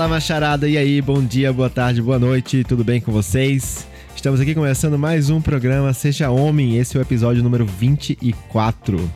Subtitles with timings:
[0.00, 1.02] Fala, macharada, e aí?
[1.02, 3.86] Bom dia, boa tarde, boa noite, tudo bem com vocês?
[4.16, 9.12] Estamos aqui começando mais um programa Seja Homem, esse é o episódio número 24.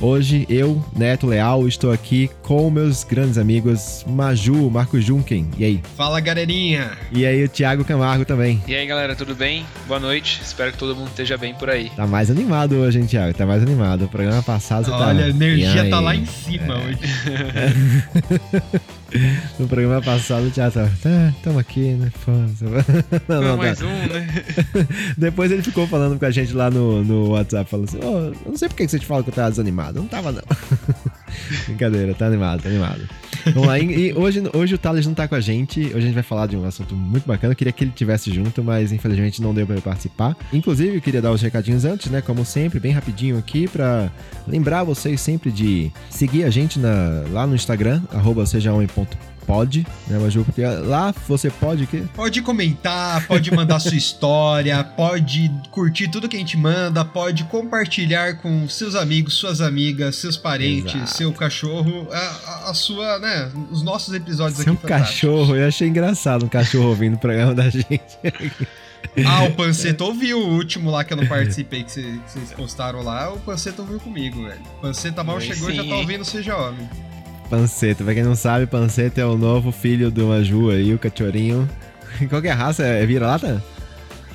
[0.00, 5.48] Hoje eu, Neto Leal, estou aqui com meus grandes amigos Maju, Marco Junken.
[5.56, 5.80] E aí?
[5.96, 6.98] Fala, galerinha!
[7.12, 8.60] E aí, o Thiago Camargo também.
[8.66, 9.64] E aí, galera, tudo bem?
[9.86, 10.40] Boa noite.
[10.42, 11.90] Espero que todo mundo esteja bem por aí.
[11.94, 13.38] Tá mais animado hoje, hein, Thiago?
[13.38, 14.06] Tá mais animado.
[14.06, 15.10] O programa passado você Olha, tá.
[15.10, 16.78] Olha, a energia tá lá em cima é.
[16.78, 16.98] hoje.
[19.58, 20.90] no programa passado o Thiago tava.
[21.04, 22.10] Ah, tamo aqui, né?
[23.28, 23.86] Não, não, mais tá.
[23.86, 24.44] um, né?
[25.16, 28.50] Depois ele ficou falando com a gente lá no, no WhatsApp, falando assim: oh, eu
[28.50, 29.98] não sei por que você te fala que eu tava desanimado.
[29.98, 30.42] Eu não tava, não.
[31.66, 33.08] Brincadeira, tá animado, tá animado.
[33.52, 35.80] Vamos lá, e, hoje, hoje o Thales não tá com a gente.
[35.80, 37.52] Hoje a gente vai falar de um assunto muito bacana.
[37.52, 40.36] Eu queria que ele tivesse junto, mas infelizmente não deu pra ele participar.
[40.52, 42.20] Inclusive, eu queria dar os recadinhos antes, né?
[42.20, 44.10] Como sempre, bem rapidinho aqui, pra
[44.46, 48.44] lembrar vocês sempre de seguir a gente na, lá no Instagram, arroba
[49.46, 50.44] pode, né, Maju?
[50.44, 56.36] Porque lá você pode que Pode comentar, pode mandar sua história, pode curtir tudo que
[56.36, 61.16] a gente manda, pode compartilhar com seus amigos, suas amigas, seus parentes, Exato.
[61.16, 64.80] seu cachorro, a, a, sua, né, os nossos episódios seu aqui.
[64.80, 67.98] Seu cachorro, eu achei engraçado um cachorro ouvindo o programa da gente.
[69.24, 73.32] Ah, o Panceto ouviu o último lá que eu não participei, que vocês postaram lá.
[73.32, 74.60] O Panceto ouviu comigo, velho.
[74.80, 76.88] Panceta mal chegou e já tá ouvindo Seja Homem.
[77.48, 78.04] Panceta.
[78.04, 81.68] Pra quem não sabe, Panceta é o novo filho do Maju aí, o cachorrinho.
[82.28, 82.84] Qual que é a raça?
[82.84, 83.62] É vira-lata?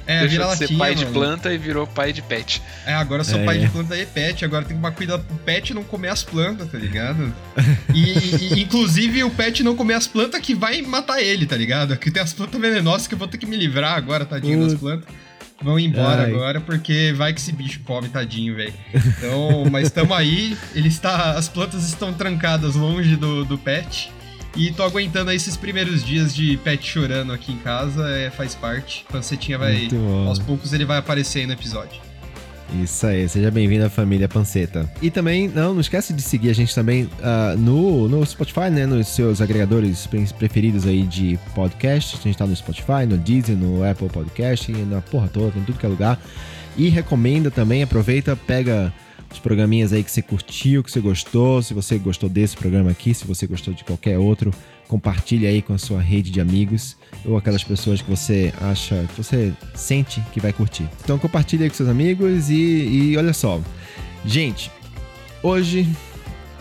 [0.05, 1.05] É, Deixou vira de ser pai mano.
[1.05, 2.63] de planta e virou pai de pet.
[2.83, 3.45] É, agora eu sou é.
[3.45, 4.43] pai de planta e pet.
[4.43, 7.31] Agora tem que tomar cuidado pro pet não comer as plantas, tá ligado?
[7.93, 11.95] E, e, inclusive o pet não comer as plantas que vai matar ele, tá ligado?
[11.97, 14.67] Que tem as plantas venenosas que eu vou ter que me livrar agora, tadinho uh.
[14.67, 15.07] das plantas
[15.61, 16.31] vão embora Ai.
[16.31, 18.73] agora, porque vai que esse bicho come, tadinho, velho.
[18.93, 21.31] Então, mas estamos aí, ele está.
[21.31, 24.11] As plantas estão trancadas longe do, do pet.
[24.55, 28.55] E tô aguentando aí esses primeiros dias de pet chorando aqui em casa, é, faz
[28.55, 29.05] parte.
[29.11, 29.87] Pancetinha vai.
[30.27, 32.08] Aos poucos ele vai aparecer aí no episódio.
[32.73, 34.89] Isso aí, seja bem-vindo à família Panceta.
[35.01, 38.85] E também, não, não esquece de seguir a gente também uh, no, no Spotify, né?
[38.85, 40.07] Nos seus agregadores
[40.37, 42.17] preferidos aí de podcast.
[42.19, 45.79] A gente tá no Spotify, no Deezer, no Apple Podcast, na porra toda, em tudo
[45.79, 46.21] que é lugar.
[46.77, 48.93] E recomenda também, aproveita, pega
[49.31, 51.61] os programinhas aí que você curtiu, que você gostou.
[51.61, 54.53] Se você gostou desse programa aqui, se você gostou de qualquer outro,
[54.87, 59.23] compartilhe aí com a sua rede de amigos ou aquelas pessoas que você acha, que
[59.23, 60.87] você sente que vai curtir.
[61.03, 63.61] Então compartilhe aí com seus amigos e, e olha só.
[64.25, 64.71] Gente,
[65.43, 65.87] hoje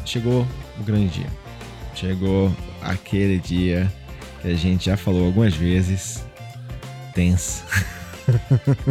[0.05, 0.47] chegou
[0.79, 1.27] o grande dia.
[1.95, 3.91] Chegou aquele dia
[4.43, 6.25] que a gente já falou algumas vezes.
[7.15, 7.65] Tenso.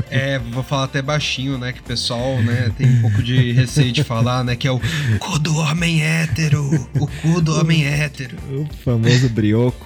[0.10, 1.74] É, vou falar até baixinho, né?
[1.74, 4.56] Que o pessoal, né, tem um pouco de receio de falar, né?
[4.56, 4.80] Que é o
[5.20, 6.64] cu do homem hétero.
[7.00, 8.38] O cu do homem hétero.
[8.52, 9.86] O famoso brioco.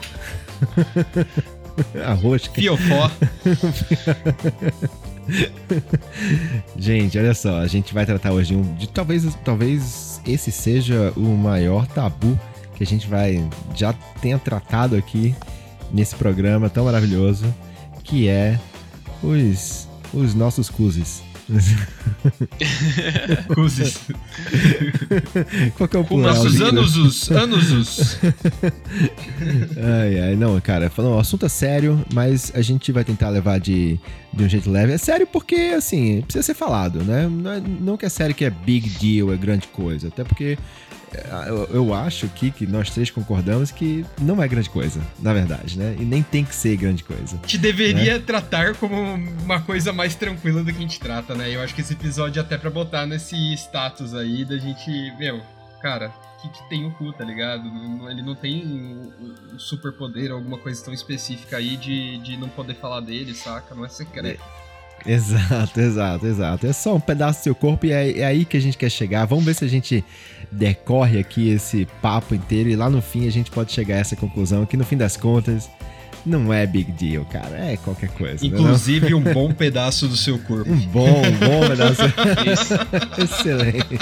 [2.06, 2.54] A rosca.
[2.54, 3.10] Fiofó.
[6.78, 8.76] gente, olha só, a gente vai tratar hoje de um.
[8.76, 12.40] De, talvez, talvez esse seja o maior tabu
[12.76, 13.48] que a gente vai.
[13.76, 15.36] Já tenha tratado aqui
[15.92, 17.54] nesse programa tão maravilhoso,
[18.04, 18.60] que é
[19.24, 21.22] os, os nossos cuzes.
[23.54, 24.00] Cuzes.
[25.76, 26.34] Qual que é o plural?
[26.34, 28.18] Nossos anusos, anusos.
[29.78, 33.60] ai, ai, não, cara, falando, o assunto é sério, mas a gente vai tentar levar
[33.60, 34.00] de,
[34.34, 34.94] de um jeito leve.
[34.94, 37.28] É sério porque, assim, precisa ser falado, né?
[37.28, 40.08] Não, é, não que é sério que é big deal, é grande coisa.
[40.08, 40.58] Até porque
[41.14, 45.34] é, eu, eu, acho aqui que nós três concordamos que não é grande coisa, na
[45.34, 45.96] verdade, né?
[46.00, 47.38] E nem tem que ser grande coisa.
[47.40, 48.24] Te deveria né?
[48.26, 51.54] tratar como uma coisa mais tranquila do que a gente trata, né?
[51.54, 55.42] Eu acho que esse episódio é até pra botar nesse status aí da gente, meu,
[55.82, 57.68] cara, que, que tem o cu, tá ligado?
[58.10, 62.76] Ele não tem um super poder, alguma coisa tão específica aí de, de não poder
[62.76, 63.76] falar dele, saca?
[63.76, 64.42] Não é secreto.
[64.42, 64.62] É.
[65.06, 66.68] Exato, exato, exato.
[66.68, 68.90] É só um pedaço do seu corpo e é, é, aí que a gente quer
[68.90, 69.26] chegar.
[69.26, 70.04] Vamos ver se a gente
[70.52, 74.16] decorre aqui esse papo inteiro e lá no fim a gente pode chegar a essa
[74.16, 75.70] conclusão que no fim das contas
[76.26, 77.58] não é big deal, cara.
[77.58, 78.44] É qualquer coisa.
[78.44, 80.72] É Inclusive um bom pedaço do seu corpo.
[80.72, 82.02] Um bom, um bom pedaço.
[83.18, 84.00] Excelente.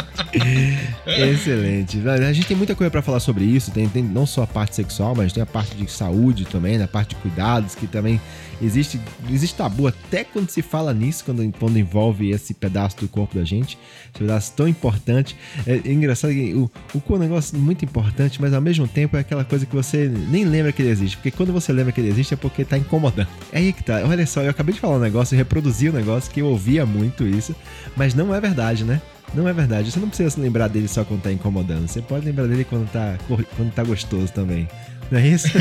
[1.05, 2.09] Excelente.
[2.09, 3.71] A gente tem muita coisa para falar sobre isso.
[3.71, 6.85] Tem, tem, não só a parte sexual, mas tem a parte de saúde também, né?
[6.85, 8.19] a parte de cuidados, que também
[8.61, 13.37] existe, existe tabu até quando se fala nisso, quando, quando envolve esse pedaço do corpo
[13.37, 13.77] da gente.
[14.09, 15.35] Esse pedaço tão importante.
[15.65, 18.87] É, é engraçado que o, o cu é um negócio muito importante, mas ao mesmo
[18.87, 21.17] tempo é aquela coisa que você nem lembra que ele existe.
[21.17, 23.29] Porque quando você lembra que ele existe é porque tá incomodando.
[23.51, 24.01] É aí que tá.
[24.05, 26.85] Olha só, eu acabei de falar um negócio, eu reproduzi um negócio que eu ouvia
[26.85, 27.55] muito isso,
[27.95, 29.01] mas não é verdade, né?
[29.33, 29.91] Não é verdade.
[29.91, 31.87] Você não precisa se lembrar dele só quando tá incomodando.
[31.87, 33.17] Você pode lembrar dele quando tá,
[33.55, 34.67] quando tá gostoso também.
[35.11, 35.47] Não é isso?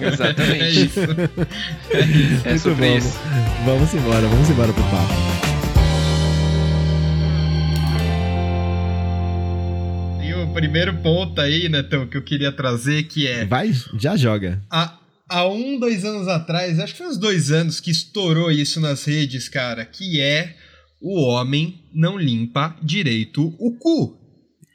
[0.00, 0.62] Exatamente.
[0.62, 1.00] É isso.
[2.44, 2.96] É sobre bom.
[2.98, 3.18] isso.
[3.64, 5.14] Vamos embora, vamos embora pro papo.
[10.22, 13.46] E o primeiro ponto aí, Netão, que eu queria trazer, que é...
[13.46, 14.62] Vai, já joga.
[14.70, 14.98] Há,
[15.28, 19.04] há um, dois anos atrás, acho que foi uns dois anos que estourou isso nas
[19.04, 20.56] redes, cara, que é
[21.00, 24.23] o homem não limpa direito o cu.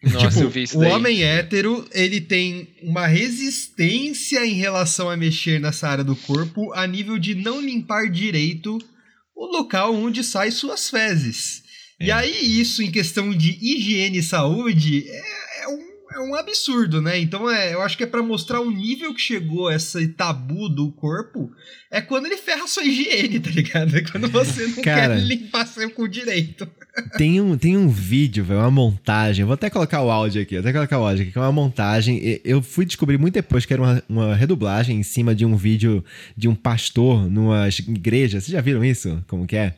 [0.04, 0.92] Nossa, tipo, eu vi isso o daí.
[0.92, 6.88] homem hétero, ele tem uma resistência em relação a mexer nessa área do corpo a
[6.88, 8.78] nível de não limpar direito
[9.36, 11.64] o local onde saem suas fezes.
[12.00, 15.22] E aí, isso em questão de higiene e saúde é,
[16.14, 17.20] é um, absurdo, né?
[17.20, 20.92] Então, é, eu acho que é pra mostrar o nível que chegou esse tabu do
[20.92, 21.52] corpo.
[21.92, 23.96] É quando ele ferra a sua higiene, tá ligado?
[23.96, 25.16] É quando você não Cara.
[25.16, 26.68] quer limpar seu cu direito.
[27.18, 29.46] Tem um, tem um vídeo, velho, uma montagem.
[29.46, 31.52] Vou até colocar o áudio aqui, vou até colocar o áudio aqui, que é uma
[31.52, 32.40] montagem.
[32.44, 36.04] Eu fui descobrir muito depois que era uma, uma redublagem em cima de um vídeo
[36.36, 38.40] de um pastor numa igreja.
[38.40, 39.24] Vocês já viram isso?
[39.28, 39.76] Como que é?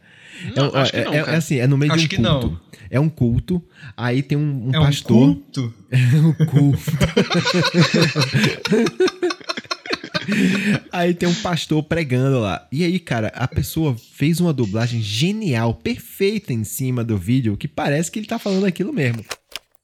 [0.56, 2.08] Não, é, um- acho que é- não, é- é assim, é no meio Acho de
[2.10, 2.40] que um não.
[2.42, 2.62] culto.
[2.90, 3.64] É um culto,
[3.96, 5.18] aí tem um, um é pastor.
[5.18, 5.74] um culto.
[6.42, 6.92] um culto.
[10.92, 12.68] Aí tem um pastor pregando lá.
[12.72, 17.68] E aí, cara, a pessoa fez uma dublagem genial, perfeita em cima do vídeo, que
[17.68, 19.24] parece que ele tá falando aquilo mesmo.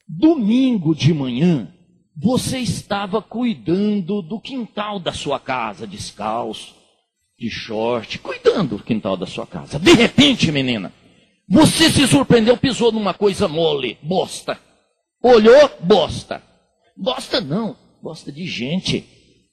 [0.07, 1.67] Domingo de manhã,
[2.15, 6.75] você estava cuidando do quintal da sua casa, descalço,
[7.37, 9.77] de short, cuidando do quintal da sua casa.
[9.77, 10.91] De repente, menina,
[11.47, 14.59] você se surpreendeu, pisou numa coisa mole, bosta.
[15.21, 16.41] Olhou, bosta.
[16.95, 19.01] Bosta não, bosta de gente,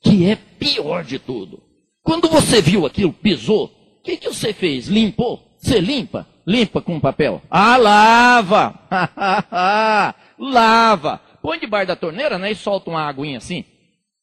[0.02, 1.62] que é pior de tudo.
[2.02, 4.88] Quando você viu aquilo, pisou, o que, que você fez?
[4.88, 5.42] Limpou?
[5.58, 6.26] Você limpa?
[6.46, 7.40] Limpa com papel.
[7.50, 8.78] Ah, lava!
[10.38, 11.20] lava!
[11.42, 12.52] Põe debaixo da torneira, né?
[12.52, 13.64] E solta uma aguinha assim.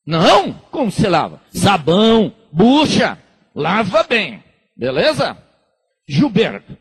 [0.06, 0.54] Não?
[0.72, 1.42] Como você lava?
[1.52, 3.18] Sabão, bucha,
[3.56, 4.44] lava bem.
[4.76, 5.38] Beleza?
[6.08, 6.78] Gilberto,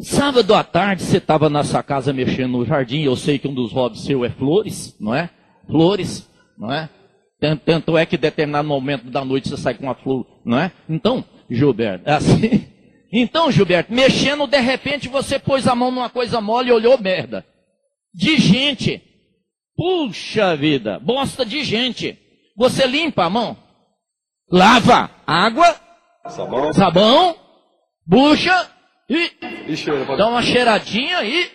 [0.00, 3.02] sábado à tarde você estava na sua casa mexendo no jardim.
[3.02, 5.30] Eu sei que um dos hobbies seu é flores, não é?
[5.66, 6.28] Flores,
[6.58, 6.88] não é?
[7.40, 10.70] Tanto, tanto é que determinado momento da noite você sai com uma flor, não é?
[10.88, 12.66] Então, Gilberto, é assim.
[13.12, 17.44] Então, Gilberto, mexendo, de repente você pôs a mão numa coisa mole e olhou merda.
[18.14, 19.02] De gente.
[19.76, 22.16] Puxa vida, bosta de gente.
[22.56, 23.56] Você limpa a mão?
[24.48, 25.74] Lava água,
[26.30, 26.72] Sabão.
[26.72, 27.36] sabão,
[28.06, 28.70] bucha
[29.08, 29.32] e
[29.68, 31.50] E pra- dá uma cheiradinha e.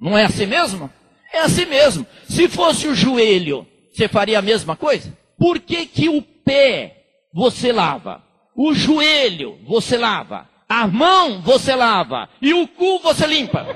[0.00, 0.90] Não é assim mesmo?
[1.32, 2.06] É assim mesmo.
[2.28, 5.12] Se fosse o joelho, você faria a mesma coisa?
[5.38, 6.96] Por que, que o pé
[7.34, 8.22] você lava?
[8.56, 10.48] O joelho você lava?
[10.68, 12.28] A mão você lava?
[12.42, 13.66] E o cu você limpa?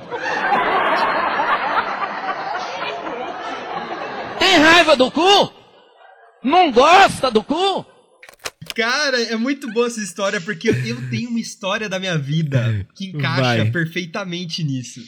[4.38, 5.52] Tem raiva do cu?
[6.42, 7.86] Não gosta do cu?
[8.74, 13.06] Cara, é muito boa essa história, porque eu, tenho uma história da minha vida que
[13.06, 13.70] encaixa Vai.
[13.70, 15.00] perfeitamente nisso.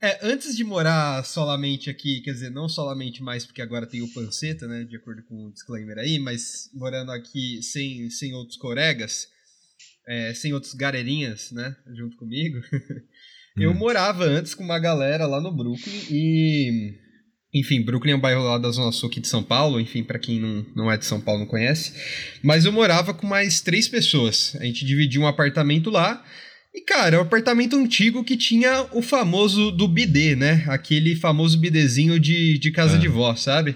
[0.00, 4.12] É, antes de morar solamente aqui, quer dizer, não solamente mais porque agora tem o
[4.12, 9.26] Panceta, né, de acordo com o disclaimer aí, mas morando aqui sem, sem outros colegas,
[10.06, 12.60] é, sem outros galerinhas, né, junto comigo,
[13.58, 17.07] eu morava antes com uma galera lá no Brooklyn e...
[17.54, 20.18] Enfim, Brooklyn é um bairro lá da Zona Sul aqui de São Paulo, enfim, pra
[20.18, 21.92] quem não, não é de São Paulo não conhece.
[22.42, 24.54] Mas eu morava com mais três pessoas.
[24.60, 26.22] A gente dividia um apartamento lá.
[26.74, 30.64] E, cara, é um apartamento antigo que tinha o famoso do bidê, né?
[30.68, 32.98] Aquele famoso bidezinho de, de casa Ah.
[33.00, 33.74] de vó, sabe?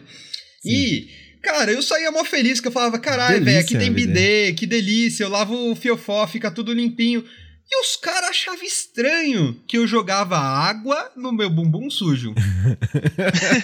[0.64, 1.08] E,
[1.42, 4.06] cara, eu saía mó feliz, que eu falava, caralho, velho, aqui tem bidê.
[4.12, 7.24] bidê, que delícia, eu lavo o fiofó, fica tudo limpinho.
[7.70, 12.34] E os caras achavam estranho que eu jogava água no meu bumbum sujo.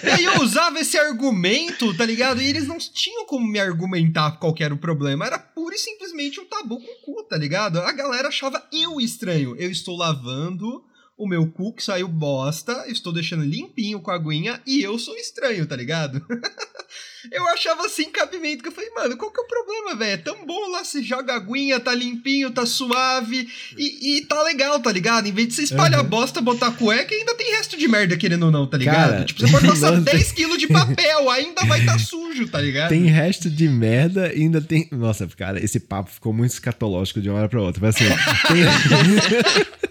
[0.03, 2.41] E aí eu usava esse argumento, tá ligado?
[2.41, 5.25] E eles não tinham como me argumentar qual que era o problema.
[5.25, 7.79] Era pura e simplesmente um tabu com o cu, tá ligado?
[7.79, 9.55] A galera achava eu estranho.
[9.57, 10.83] Eu estou lavando
[11.19, 15.15] o meu cu que saiu bosta, estou deixando limpinho com a aguinha e eu sou
[15.17, 16.25] estranho, tá ligado?
[17.31, 20.11] eu achava sem cabimento, que eu falei, mano, qual que é o problema, velho?
[20.13, 23.47] É tão bom lá, você joga aguinha, tá limpinho, tá suave
[23.77, 25.27] e, e tá legal, tá ligado?
[25.27, 28.51] Em vez de você espalhar bosta, botar cueca, ainda tem resto de merda, querendo ou
[28.51, 29.11] não, tá ligado?
[29.11, 30.17] Cara, tipo, você pode passar nossa.
[30.17, 32.89] 10kg de papel, ainda vai tá sujo, tá ligado?
[32.89, 34.87] Tem resto de merda ainda tem.
[34.91, 37.79] Nossa, cara, esse papo ficou muito escatológico de uma hora pra outra.
[37.81, 38.05] Vai assim,
[38.47, 39.79] tem-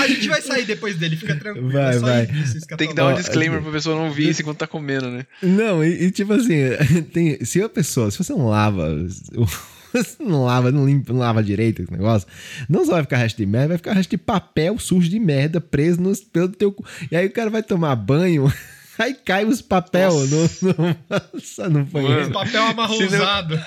[0.00, 1.70] A gente vai sair depois dele, fica tranquilo.
[1.70, 2.24] Vai, é só vai.
[2.24, 2.66] isso.
[2.76, 5.26] Tem que dar um Ó, disclaimer pra pessoa não ouvir isso enquanto tá comendo, né?
[5.42, 6.56] Não, e, e tipo assim,
[7.12, 8.88] tem, se a pessoa, se você não lava
[9.92, 12.28] você não lava, não limpa, não lava direito esse negócio,
[12.68, 15.60] não só vai ficar resto de merda, vai ficar resto de papel sujo de merda
[15.60, 16.84] preso no, pelo teu cu.
[17.10, 18.50] E aí o cara vai tomar banho.
[18.98, 22.30] Aí cai os papel no, no, no banheiro.
[22.30, 23.58] Papel amarrosado.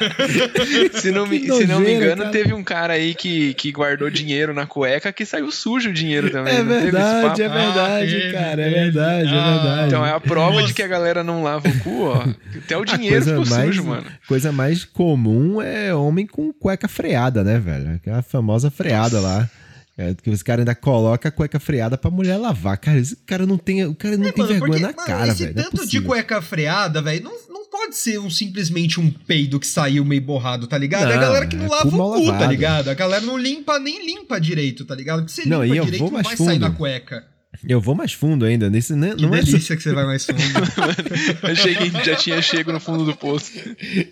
[0.94, 2.32] Se não, me, se não me engano, cara.
[2.32, 6.30] teve um cara aí que, que guardou dinheiro na cueca que saiu sujo o dinheiro
[6.30, 6.56] também.
[6.56, 8.62] É verdade, é verdade, ah, cara.
[8.62, 9.88] É verdade, é ah, é verdade.
[9.88, 10.68] Então é a prova Nossa.
[10.68, 12.26] de que a galera não lava o cu, ó.
[12.58, 14.06] Até o dinheiro ficou mais, sujo, mano.
[14.28, 17.96] Coisa mais comum é homem com cueca freada, né, velho?
[17.96, 19.28] Aquela famosa freada Nossa.
[19.28, 19.50] lá.
[19.96, 22.78] É, que os caras ainda colocam a cueca freada pra mulher lavar.
[22.78, 25.34] Cara, esse cara não tem, o cara não é, tem mano, vergonha porque, na cara,
[25.34, 25.52] velho.
[25.52, 29.60] Esse tanto é de cueca freada, velho, não, não pode ser um, simplesmente um peido
[29.60, 31.04] que saiu meio borrado, tá ligado?
[31.06, 32.90] Não, é a galera que não é lava o cu, tá tá ligado?
[32.90, 35.20] A galera não limpa, nem limpa direito, tá ligado?
[35.20, 36.48] Porque você não, limpa e eu direito, vou mais não vai fundo.
[36.48, 37.33] sair da cueca.
[37.68, 38.70] Eu vou mais fundo ainda.
[38.70, 40.40] Nesse, né, que não delícia é que você vai mais fundo.
[41.44, 43.52] Achei que já tinha chego no fundo do poço.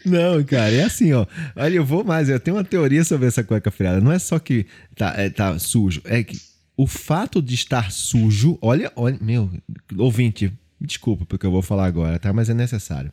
[0.06, 1.26] Não, cara, é assim, ó.
[1.56, 2.30] Olha, eu vou mais.
[2.30, 4.00] Eu tenho uma teoria sobre essa cueca freada.
[4.00, 6.38] Não é só que tá, é, tá sujo, é que
[6.78, 9.52] o fato de estar sujo, olha, olha, meu,
[9.98, 12.34] ouvinte, desculpa porque eu vou falar agora, tá?
[12.34, 13.12] Mas é necessário.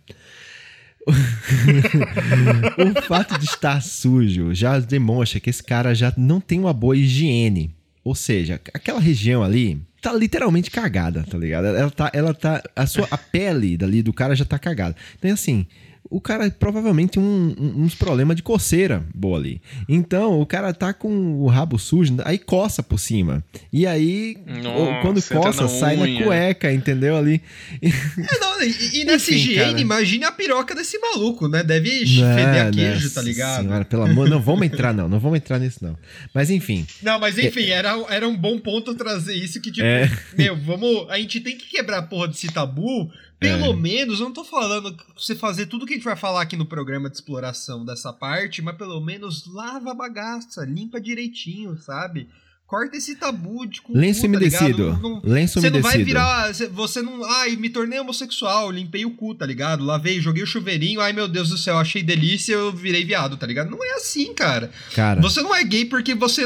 [1.09, 6.97] o fato de estar sujo já demonstra que esse cara já não tem uma boa
[6.97, 7.75] higiene.
[8.09, 11.67] Ou seja, aquela região ali tá literalmente cagada, tá ligado?
[11.67, 14.97] Ela tá, ela tá, a sua a pele dali do cara já tá cagada.
[15.19, 15.67] Então assim,
[16.11, 19.61] o cara provavelmente tem um, um, uns problemas de coceira boa ali.
[19.89, 23.45] Então, o cara tá com o rabo sujo, aí coça por cima.
[23.73, 26.19] E aí, Nossa, quando coça, na sai unha.
[26.19, 27.17] na cueca, entendeu?
[27.17, 27.43] Ali.
[27.83, 31.63] É, não, e, e nessa Enfim, higiene, imagine a piroca desse maluco, né?
[31.63, 33.63] Deve feder a queijo, tá ligado?
[33.63, 35.09] Senhora, pelo amor, não vamos entrar, não.
[35.09, 35.97] Não vamos entrar nisso, não.
[36.35, 36.87] Mas enfim.
[37.03, 37.71] Não, mas enfim, é...
[37.71, 40.11] era, era um bom ponto trazer isso que, tipo, é...
[40.37, 41.09] meu, vamos.
[41.11, 43.77] A gente tem que quebrar a porra desse tabu pelo é.
[43.77, 46.67] menos, eu não tô falando você fazer tudo que a gente vai falar aqui no
[46.67, 52.29] programa de exploração dessa parte, mas pelo menos lava a bagaça, limpa direitinho, sabe?
[52.69, 54.93] Corta esse tabu de Lenço tá umedecido.
[54.93, 55.73] Não, não, Lenço você umedecido.
[55.73, 56.53] não vai virar.
[56.53, 57.25] Você não.
[57.25, 59.83] Ai, me tornei homossexual, limpei o cu, tá ligado?
[59.83, 61.01] Lavei, joguei o chuveirinho.
[61.01, 63.71] Ai, meu Deus do céu, achei delícia, eu virei viado, tá ligado?
[63.71, 64.71] Não é assim, cara.
[64.95, 65.19] Cara.
[65.23, 66.45] Você não é gay porque você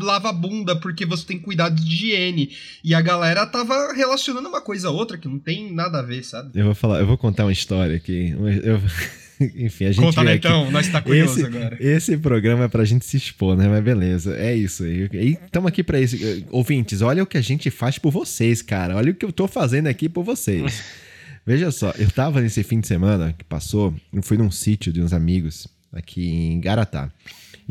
[0.00, 2.50] lava a bunda, porque você tem cuidado de higiene.
[2.82, 6.24] E a galera tava relacionando uma coisa a outra que não tem nada a ver,
[6.24, 6.58] sabe?
[6.58, 8.34] Eu vou falar, eu vou contar uma história aqui.
[8.64, 8.80] Eu.
[9.56, 10.04] Enfim, a gente.
[10.04, 11.76] Conta né, então, nós tá curioso esse, agora.
[11.80, 13.68] Esse programa é pra gente se expor, né?
[13.68, 14.86] Mas beleza, é isso.
[14.86, 16.16] E estamos aqui pra isso.
[16.50, 18.96] Ouvintes, olha o que a gente faz por vocês, cara.
[18.96, 20.82] Olha o que eu tô fazendo aqui por vocês.
[21.44, 25.02] Veja só, eu tava nesse fim de semana que passou, eu fui num sítio de
[25.02, 27.10] uns amigos aqui em Garatá.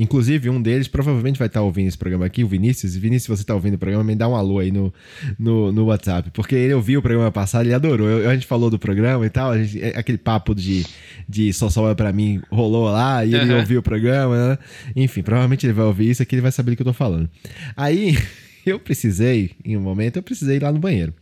[0.02, 2.96] Inclusive, um deles provavelmente vai estar ouvindo esse programa aqui, o Vinícius.
[2.96, 4.92] Vinícius, se você está ouvindo o programa, me dá um alô aí no,
[5.38, 6.32] no, no WhatsApp.
[6.32, 8.08] Porque ele ouviu o programa passado, ele adorou.
[8.08, 10.88] Eu, a gente falou do programa e tal, gente, é, aquele papo de,
[11.30, 13.60] de só só para mim rolou lá e ele uhum.
[13.60, 14.58] ouviu o programa, né?
[14.96, 17.30] Enfim, provavelmente ele vai ouvir isso aqui, ele vai saber do que eu tô falando.
[17.78, 18.18] Aí.
[18.64, 21.14] eu precisei, em um momento, eu precisei ir lá no banheiro.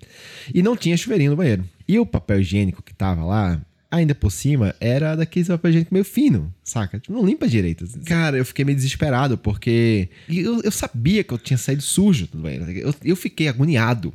[0.53, 1.63] E não tinha chuveirinho no banheiro.
[1.87, 6.53] E o papel higiênico que tava lá, ainda por cima, era daqueles papel meio fino,
[6.63, 6.99] saca?
[6.99, 7.85] Tipo, não limpa direito.
[8.05, 12.43] Cara, eu fiquei meio desesperado, porque eu, eu sabia que eu tinha saído sujo tudo
[12.43, 12.59] bem.
[12.77, 14.13] Eu, eu fiquei agoniado.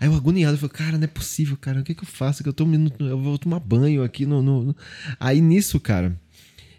[0.00, 2.42] Aí eu agoniado, eu falei, cara, não é possível, cara, o que, que eu faço?
[2.42, 2.66] Que eu, tô,
[3.00, 4.76] eu vou tomar banho aqui no, no, no...
[5.20, 6.18] Aí nisso, cara,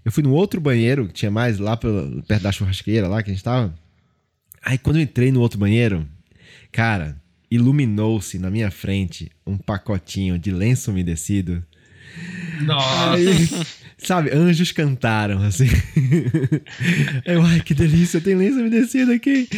[0.03, 3.33] eu fui no outro banheiro, que tinha mais lá perto da churrasqueira lá que a
[3.33, 3.73] gente tava.
[4.61, 6.07] Aí quando eu entrei no outro banheiro,
[6.71, 11.63] cara, iluminou-se na minha frente um pacotinho de lenço umedecido
[12.61, 13.11] nossa!
[13.11, 13.49] Aí,
[13.97, 15.67] sabe, anjos cantaram, assim.
[17.25, 19.49] eu, ai, que delícia, tem lenço umedecido aqui.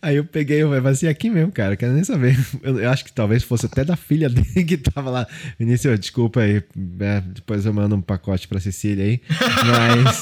[0.00, 2.38] Aí eu peguei, eu falei assim, aqui mesmo, cara, quero nem saber.
[2.62, 5.26] Eu, eu, acho que talvez fosse até da filha dele que tava lá.
[5.58, 6.62] Vinícius, desculpa aí,
[7.00, 9.20] é, depois eu mando um pacote pra Cecília aí.
[9.66, 10.20] Mas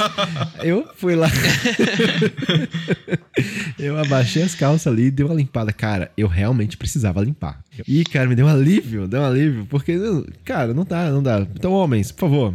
[0.63, 1.29] eu fui lá.
[3.79, 5.73] eu abaixei as calças ali e dei uma limpada.
[5.73, 7.63] Cara, eu realmente precisava limpar.
[7.87, 9.97] E, cara, me deu um alívio, deu um alívio, porque,
[10.45, 11.47] cara, não dá, não dá.
[11.55, 12.55] Então, homens, por favor,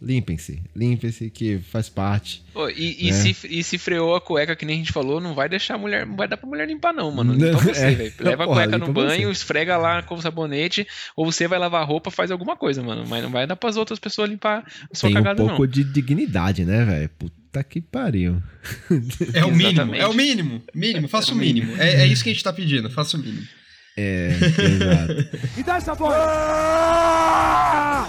[0.00, 0.62] limpem-se.
[0.74, 2.42] Limpem-se, que faz parte.
[2.52, 2.96] Pô, e, né?
[2.98, 5.74] e, se, e se freou a cueca, que nem a gente falou, não vai deixar
[5.74, 6.06] a mulher.
[6.06, 7.32] Não vai dar pra mulher limpar, não, mano.
[7.38, 8.12] Limpa você, é, velho.
[8.20, 9.32] Leva porra, a cueca no banho, você.
[9.32, 13.04] esfrega lá com o sabonete, ou você vai lavar a roupa, faz alguma coisa, mano.
[13.08, 15.70] Mas não vai dar pras outras pessoas limpar a sua Tem cagada, um pouco não.
[15.70, 17.10] de dignidade, né, velho?
[17.18, 18.42] Puta que pariu.
[19.32, 20.62] É o mínimo, é o mínimo.
[20.74, 21.74] Mínimo, faça o mínimo.
[21.78, 23.46] É, é isso que a gente tá pedindo, faça o mínimo.
[24.00, 25.12] É, exato.
[25.56, 26.14] Me dá essa bola!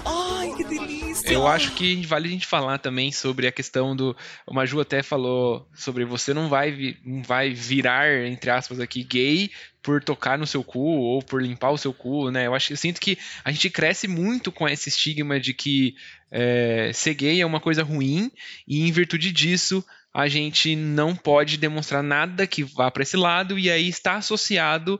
[0.06, 1.34] Ai, que delícia!
[1.34, 4.16] Eu acho que vale a gente falar também sobre a questão do.
[4.46, 9.50] O Maju até falou sobre você não vai, não vai virar, entre aspas, aqui, gay
[9.82, 12.46] por tocar no seu cu ou por limpar o seu cu, né?
[12.46, 15.96] Eu acho que eu sinto que a gente cresce muito com esse estigma de que
[16.30, 18.32] é, ser gay é uma coisa ruim
[18.68, 23.58] e em virtude disso a gente não pode demonstrar nada que vá para esse lado
[23.58, 25.00] e aí está associado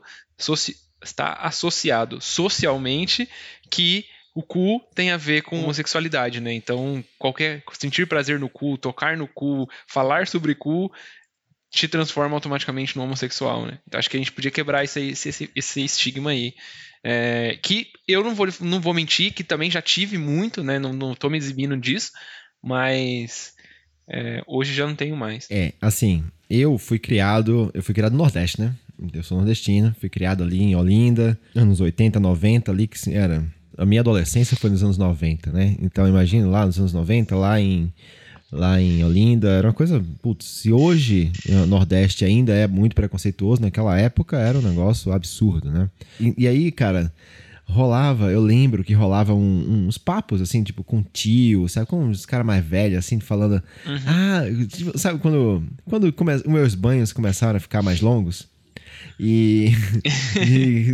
[1.02, 3.28] está associado socialmente
[3.70, 4.04] que
[4.34, 6.52] o cu tem a ver com homossexualidade, né?
[6.52, 10.90] Então, qualquer sentir prazer no cu, tocar no cu, falar sobre cu
[11.70, 13.78] te transforma automaticamente no homossexual, né?
[13.86, 16.54] Então, acho que a gente podia quebrar esse, esse, esse estigma aí.
[17.02, 20.78] É, que eu não vou, não vou mentir, que também já tive muito, né?
[20.78, 22.12] Não, não tô me exibindo disso,
[22.62, 23.54] mas
[24.08, 25.46] é, hoje já não tenho mais.
[25.50, 28.74] É, assim, eu fui criado, eu fui criado no Nordeste, né?
[29.12, 33.44] Eu sou nordestino, fui criado ali em Olinda, anos 80, 90, ali que era.
[33.78, 35.76] A minha adolescência foi nos anos 90, né?
[35.80, 37.92] Então imagina lá nos anos 90, lá em
[38.52, 43.62] lá em Olinda, era uma coisa, putz, se hoje o Nordeste ainda é muito preconceituoso,
[43.62, 45.88] naquela época era um negócio absurdo, né?
[46.18, 47.12] E, e aí, cara,
[47.70, 51.86] rolava, eu lembro que rolava um, uns papos, assim, tipo, com tio, sabe?
[51.86, 53.62] Com uns caras mais velhos, assim, falando.
[53.86, 53.98] Uhum.
[54.06, 58.48] Ah, tipo, sabe quando, quando come, os meus banhos começaram a ficar mais longos?
[59.18, 59.72] E,
[60.40, 60.92] e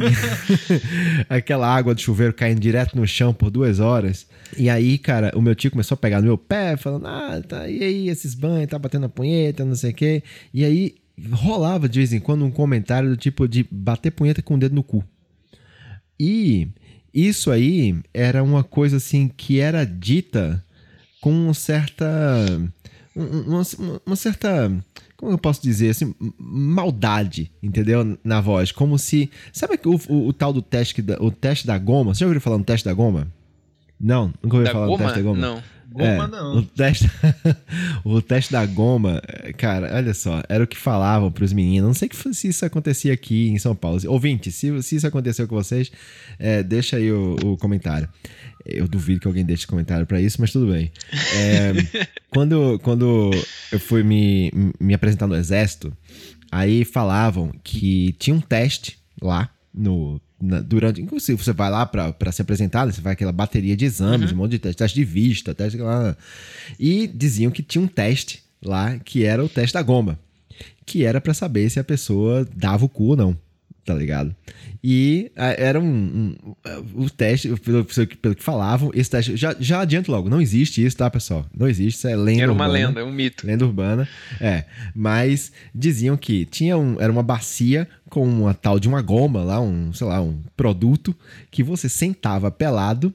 [1.29, 4.27] aquela água do chuveiro caindo direto no chão por duas horas.
[4.57, 7.69] E aí, cara, o meu tio começou a pegar no meu pé, falando: Ah, tá,
[7.69, 10.23] e aí, esses banhos, tá batendo a punheta, não sei o quê.
[10.53, 10.97] E aí
[11.31, 14.75] rolava de vez em quando um comentário do tipo de bater punheta com o dedo
[14.75, 15.05] no cu.
[16.19, 16.69] E
[17.13, 20.63] isso aí era uma coisa assim que era dita
[21.21, 22.07] com certa.
[23.15, 23.63] Uma,
[24.05, 24.71] uma certa
[25.17, 28.19] como eu posso dizer assim, maldade, entendeu?
[28.23, 32.15] Na voz, como se, sabe o, o, o tal do teste o teste da goma?
[32.15, 33.27] Você já ouviu falar no teste da goma?
[33.99, 34.99] Não, nunca ouviu falar goma?
[34.99, 35.41] no teste da goma.
[35.41, 35.63] Não.
[35.91, 36.57] Goma é, não.
[36.59, 37.11] O teste,
[38.05, 39.23] o teste da goma,
[39.57, 41.87] cara, olha só, era o que falavam pros meninos.
[41.87, 44.01] Não sei se isso acontecia aqui em São Paulo.
[44.09, 45.91] Ouvinte, se, se isso aconteceu com vocês,
[46.39, 48.09] é, deixa aí o, o, comentário.
[48.65, 50.91] Eu duvido que alguém deixe comentário para isso, mas tudo bem.
[51.35, 51.73] É,
[52.31, 53.31] quando, quando
[53.71, 55.97] eu fui me, me apresentar no exército,
[56.51, 61.01] aí falavam que tinha um teste lá no na, durante.
[61.01, 62.93] Inclusive, você vai lá para se apresentar, né?
[62.93, 64.37] você vai aquela bateria de exames, uhum.
[64.37, 66.17] um monte de teste, teste de vista, teste lá.
[66.79, 70.19] E diziam que tinha um teste lá que era o teste da goma,
[70.85, 73.46] que era para saber se a pessoa dava o cu ou não
[73.87, 74.35] tá ligado?
[74.83, 76.55] E era um, um,
[76.95, 77.85] o teste, pelo,
[78.21, 81.47] pelo que falavam, esse teste, já, já adianto logo, não existe isso, tá, pessoal?
[81.57, 83.47] Não existe, isso é lenda Era uma urbana, lenda, é um mito.
[83.47, 84.09] Lenda urbana,
[84.41, 84.65] é.
[84.95, 89.61] Mas diziam que tinha um, era uma bacia com uma tal de uma goma lá,
[89.61, 91.15] um, sei lá, um produto
[91.51, 93.15] que você sentava pelado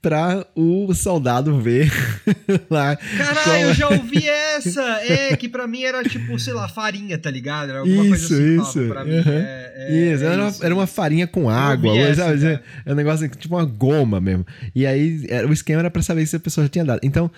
[0.00, 1.90] pra o soldado ver
[2.70, 2.96] lá.
[2.96, 4.82] Caralho, eu já ouvi essa!
[5.02, 7.70] É, que pra mim era tipo, sei lá, farinha, tá ligado?
[7.70, 8.88] Era alguma isso, coisa assim, isso.
[8.88, 9.16] pra mim.
[9.16, 9.22] Uhum.
[9.26, 10.58] É, é, isso, era, isso.
[10.58, 12.46] Uma, era uma farinha com água, essa, sabe?
[12.46, 12.60] É.
[12.84, 14.46] é um negócio tipo uma goma mesmo.
[14.74, 17.00] E aí, era, o esquema era pra saber se a pessoa já tinha dado.
[17.02, 17.30] Então,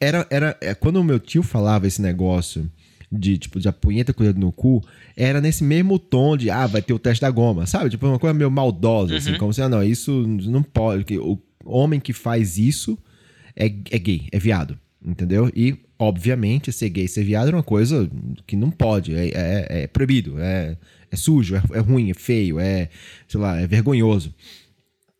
[0.00, 2.70] era, era, é, quando o meu tio falava esse negócio
[3.10, 4.82] de tipo de a punheta com o dedo no cu,
[5.14, 7.90] era nesse mesmo tom de ah, vai ter o teste da goma, sabe?
[7.90, 9.30] Tipo uma coisa meio maldosa, assim, uhum.
[9.32, 12.98] assim, como se ah, não, isso não pode, que o homem que faz isso
[13.56, 15.50] é, é gay, é viado, entendeu?
[15.54, 18.10] E, obviamente, ser gay ser viado é uma coisa
[18.46, 20.76] que não pode, é, é, é proibido, é,
[21.10, 22.88] é sujo, é, é, ruim, é feio, é,
[23.28, 24.34] sei lá, é vergonhoso.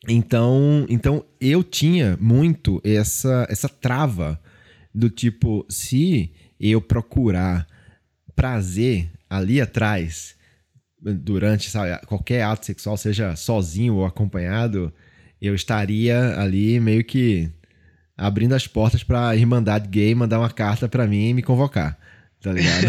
[0.09, 4.41] Então, então eu tinha muito essa, essa trava
[4.93, 7.67] do tipo, se eu procurar
[8.35, 10.35] prazer ali atrás,
[11.01, 14.93] durante sabe, qualquer ato sexual, seja sozinho ou acompanhado,
[15.43, 17.51] eu estaria ali meio que
[18.17, 21.99] abrindo as portas pra Irmandade Gay mandar uma carta para mim e me convocar.
[22.41, 22.87] Tá ligado?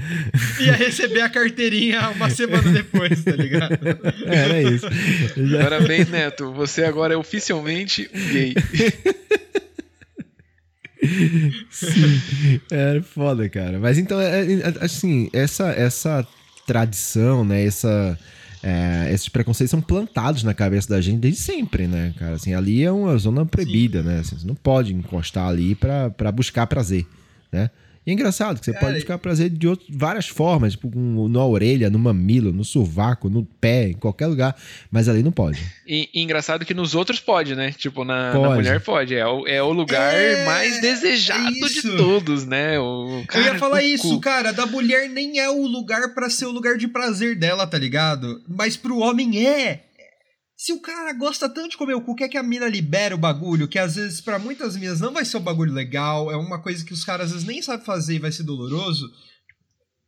[0.60, 3.78] Ia receber a carteirinha uma semana depois, tá ligado?
[4.26, 4.86] Era isso.
[5.36, 5.62] Já...
[5.62, 6.52] Parabéns, Neto.
[6.52, 8.54] Você agora é oficialmente um gay.
[11.70, 12.60] Sim.
[12.70, 13.78] É foda, cara.
[13.78, 16.26] Mas então, é, é, assim, essa, essa
[16.66, 17.64] tradição, né?
[17.64, 18.18] Essa
[18.62, 22.34] é, esses preconceitos são plantados na cabeça da gente desde sempre, né, cara?
[22.34, 24.20] Assim, ali é uma zona proibida, né?
[24.20, 27.06] Assim, você não pode encostar ali para buscar prazer,
[27.50, 27.70] né?
[28.06, 30.90] E é engraçado que você Cara, pode buscar prazer de outras, várias formas, tipo
[31.28, 34.56] na orelha, no mamilo, no sovaco, no pé, em qualquer lugar,
[34.90, 35.60] mas ali não pode.
[35.86, 37.72] E, e engraçado que nos outros pode, né?
[37.72, 39.14] Tipo, na, na mulher pode.
[39.14, 41.90] É o, é o lugar é, mais desejado isso.
[41.90, 42.78] de todos, né?
[42.78, 44.20] O, cara, Eu ia falar isso, cu.
[44.20, 44.50] cara.
[44.50, 48.42] Da mulher nem é o lugar para ser o lugar de prazer dela, tá ligado?
[48.48, 49.84] Mas pro homem é.
[50.62, 53.18] Se o cara gosta tanto de comer o cu, quer que a mina libera o
[53.18, 56.60] bagulho, que às vezes para muitas minas não vai ser um bagulho legal, é uma
[56.60, 59.10] coisa que os caras às vezes nem sabem fazer e vai ser doloroso.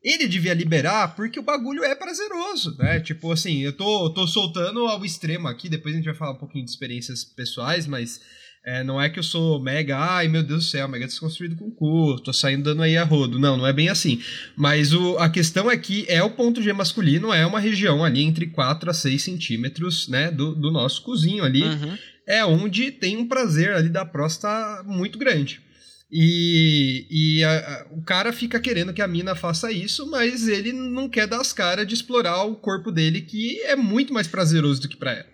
[0.02, 3.00] Ele devia liberar porque o bagulho é prazeroso, né?
[3.00, 6.38] Tipo assim, eu tô, tô soltando ao extremo aqui, depois a gente vai falar um
[6.38, 8.20] pouquinho de experiências pessoais, mas
[8.64, 11.70] é, não é que eu sou mega, ai meu Deus do céu, mega desconstruído com
[11.70, 13.38] cu, tô saindo dando aí a rodo.
[13.38, 14.22] Não, não é bem assim.
[14.56, 18.22] Mas o, a questão é que é o ponto G masculino, é uma região ali
[18.22, 21.64] entre 4 a 6 centímetros, né, do, do nosso cozinho ali.
[21.64, 21.98] Uhum.
[22.24, 25.60] É onde tem um prazer ali da próstata muito grande.
[26.14, 30.72] E, e a, a, o cara fica querendo que a mina faça isso, mas ele
[30.72, 34.82] não quer dar as caras de explorar o corpo dele, que é muito mais prazeroso
[34.82, 35.32] do que pra ela.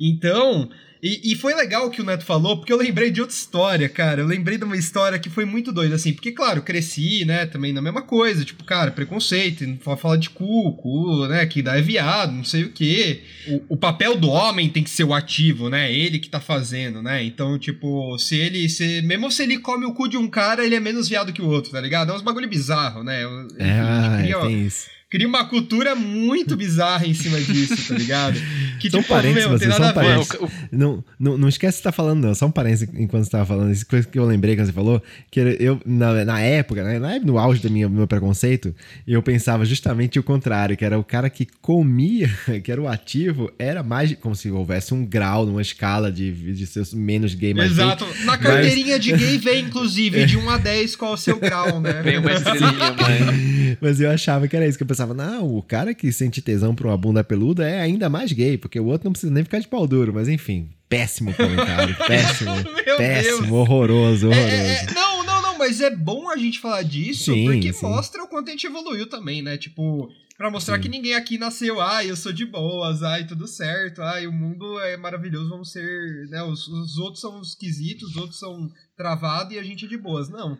[0.00, 0.70] Então,
[1.02, 3.88] e, e, foi legal o que o Neto falou, porque eu lembrei de outra história,
[3.88, 4.20] cara.
[4.20, 6.12] Eu lembrei de uma história que foi muito doida, assim.
[6.12, 8.44] Porque, claro, cresci, né, também na mesma coisa.
[8.44, 9.64] Tipo, cara, preconceito,
[9.96, 13.22] falar de cu, cu, né, que dá é viado, não sei o quê.
[13.46, 15.92] O, o, papel do homem tem que ser o ativo, né?
[15.92, 17.22] Ele que tá fazendo, né?
[17.24, 18.68] Então, tipo, se ele.
[18.68, 21.42] Se, mesmo se ele come o cu de um cara, ele é menos viado que
[21.42, 22.10] o outro, tá ligado?
[22.10, 23.22] É uns bagulho bizarro, né?
[23.22, 28.38] Enfim, é, é, tem isso cria uma cultura muito bizarra em cima disso, tá ligado?
[28.78, 30.26] Que, são tipo, parênteses, meu, tem nada a ver.
[30.70, 32.34] Não, não, não esquece que você tá falando, não.
[32.34, 33.72] Só um parênteses enquanto você tava falando.
[33.72, 37.38] Isso coisa que eu lembrei quando você falou, que eu, na, na época, né, no
[37.38, 38.74] auge do meu, meu preconceito,
[39.06, 42.30] eu pensava justamente o contrário, que era o cara que comia,
[42.62, 46.66] que era o ativo, era mais como se houvesse um grau numa escala de, de
[46.66, 48.04] ser menos gay, mais Exato.
[48.04, 49.04] Gay, na carteirinha mas...
[49.04, 52.02] de gay vem, inclusive, de 1 a 10 qual é o seu grau, né?
[52.02, 53.78] Vem uma estrelinha, mãe.
[53.80, 56.42] Mas eu achava que era isso que eu pensava pensava, não, o cara que sente
[56.42, 59.44] tesão pra uma bunda peluda é ainda mais gay, porque o outro não precisa nem
[59.44, 62.50] ficar de pau duro, mas enfim, péssimo comentário, péssimo,
[62.96, 63.52] péssimo, Deus.
[63.52, 64.32] horroroso, horroroso.
[64.32, 67.86] É, é, não, não, não, mas é bom a gente falar disso, sim, porque sim.
[67.86, 69.56] mostra o quanto a gente evoluiu também, né?
[69.56, 70.82] Tipo, Pra mostrar Sim.
[70.82, 74.78] que ninguém aqui nasceu, ai, eu sou de boas, ai, tudo certo, ai, o mundo
[74.78, 79.58] é maravilhoso, vamos ser, né, os, os outros são esquisitos, os outros são travados e
[79.58, 80.28] a gente é de boas.
[80.28, 80.56] Não.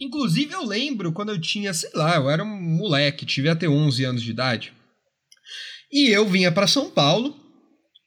[0.00, 4.04] Inclusive, eu lembro quando eu tinha, sei lá, eu era um moleque, tive até 11
[4.04, 4.72] anos de idade.
[5.92, 7.38] E eu vinha para São Paulo.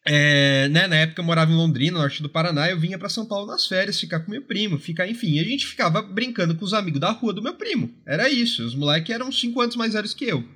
[0.08, 3.26] É, né, na época eu morava em Londrina, norte do Paraná, eu vinha para São
[3.26, 6.76] Paulo nas férias, ficar com meu primo, ficar, enfim, a gente ficava brincando com os
[6.76, 7.92] amigos da rua do meu primo.
[8.08, 10.48] Era isso, os moleques eram 5 anos mais velhos que eu.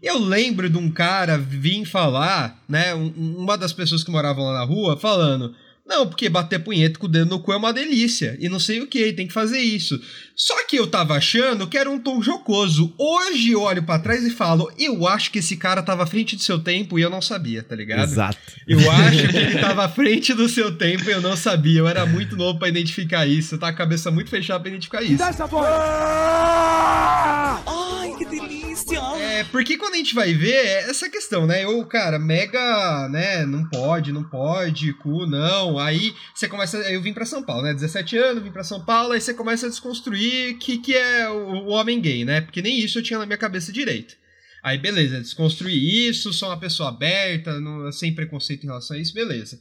[0.00, 4.64] Eu lembro de um cara vir falar, né, uma das pessoas que moravam lá na
[4.64, 5.54] rua, falando:
[5.88, 8.36] não, porque bater punheta com o dedo no cu é uma delícia.
[8.38, 9.98] E não sei o que, tem que fazer isso.
[10.36, 12.92] Só que eu tava achando que era um tom jocoso.
[12.98, 16.36] Hoje eu olho para trás e falo, eu acho que esse cara tava à frente
[16.36, 18.04] do seu tempo e eu não sabia, tá ligado?
[18.04, 18.38] Exato.
[18.66, 21.78] Eu acho que ele tava à frente do seu tempo e eu não sabia.
[21.78, 23.54] Eu era muito novo para identificar isso.
[23.54, 25.16] Eu tava com a cabeça muito fechada pra identificar isso.
[25.16, 25.66] Dá essa voz!
[27.66, 28.68] Ai, que delícia!
[29.18, 31.64] É, porque quando a gente vai ver, é essa questão, né?
[31.64, 33.44] Eu, cara, mega, né?
[33.44, 35.77] Não pode, não pode, cu, não.
[35.80, 36.76] Aí você começa.
[36.90, 37.74] Eu vim para São Paulo, né?
[37.74, 41.66] 17 anos, vim para São Paulo, aí você começa a desconstruir que, que é o,
[41.66, 42.40] o homem gay, né?
[42.40, 44.16] Porque nem isso eu tinha na minha cabeça direito.
[44.62, 49.14] Aí, beleza, desconstruir isso, sou uma pessoa aberta, não, sem preconceito em relação a isso,
[49.14, 49.60] beleza.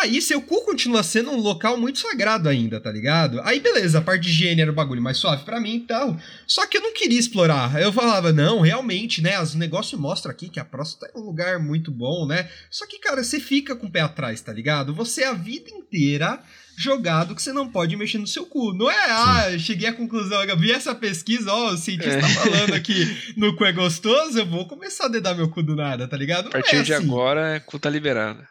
[0.00, 3.40] Aí seu cu continua sendo um local muito sagrado ainda, tá ligado?
[3.42, 6.16] Aí beleza, a parte de higiene era o bagulho mais suave para mim e tal.
[6.46, 7.80] Só que eu não queria explorar.
[7.80, 9.40] Eu falava, não, realmente, né?
[9.40, 12.48] Os negócios mostram aqui que a próstata é um lugar muito bom, né?
[12.70, 14.94] Só que, cara, você fica com o pé atrás, tá ligado?
[14.94, 16.42] Você a vida inteira
[16.76, 18.74] jogado que você não pode mexer no seu cu.
[18.74, 22.20] Não é, ah, cheguei à conclusão, eu vi essa pesquisa, ó, o cientista é.
[22.20, 25.74] tá falando aqui no cu é gostoso, eu vou começar a dedar meu cu do
[25.74, 26.44] nada, tá ligado?
[26.44, 26.86] Não a partir é assim.
[26.86, 28.46] de agora, cu tá liberado.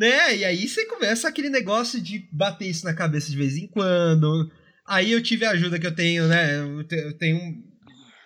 [0.00, 0.38] Né?
[0.38, 4.50] E aí você começa aquele negócio de bater isso na cabeça de vez em quando.
[4.88, 6.56] Aí eu tive a ajuda que eu tenho, né?
[6.90, 7.38] Eu tenho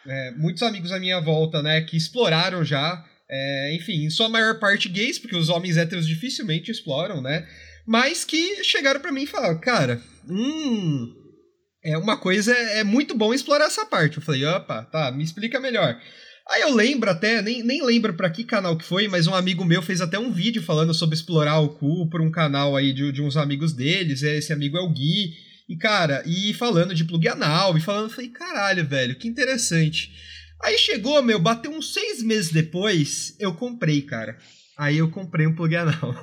[0.07, 1.81] é, muitos amigos à minha volta, né?
[1.81, 3.05] Que exploraram já.
[3.29, 7.45] É, enfim, em sua maior parte gays, porque os homens héteros dificilmente exploram, né?
[7.85, 11.13] Mas que chegaram para mim e falaram, cara, hum.
[11.85, 14.19] É uma coisa, é muito bom explorar essa parte.
[14.19, 16.01] Eu falei, opa, tá, me explica melhor.
[16.51, 19.65] Aí eu lembro até, nem, nem lembro para que canal que foi, mas um amigo
[19.65, 23.11] meu fez até um vídeo falando sobre explorar o cu por um canal aí de,
[23.13, 24.23] de uns amigos deles.
[24.23, 25.33] Esse amigo é o Gui.
[25.67, 30.13] E, cara, e falando de plug anal, e falando, falei, caralho, velho, que interessante.
[30.63, 34.37] Aí chegou, meu, bateu uns seis meses depois, eu comprei, cara.
[34.77, 36.15] Aí eu comprei um plug anal.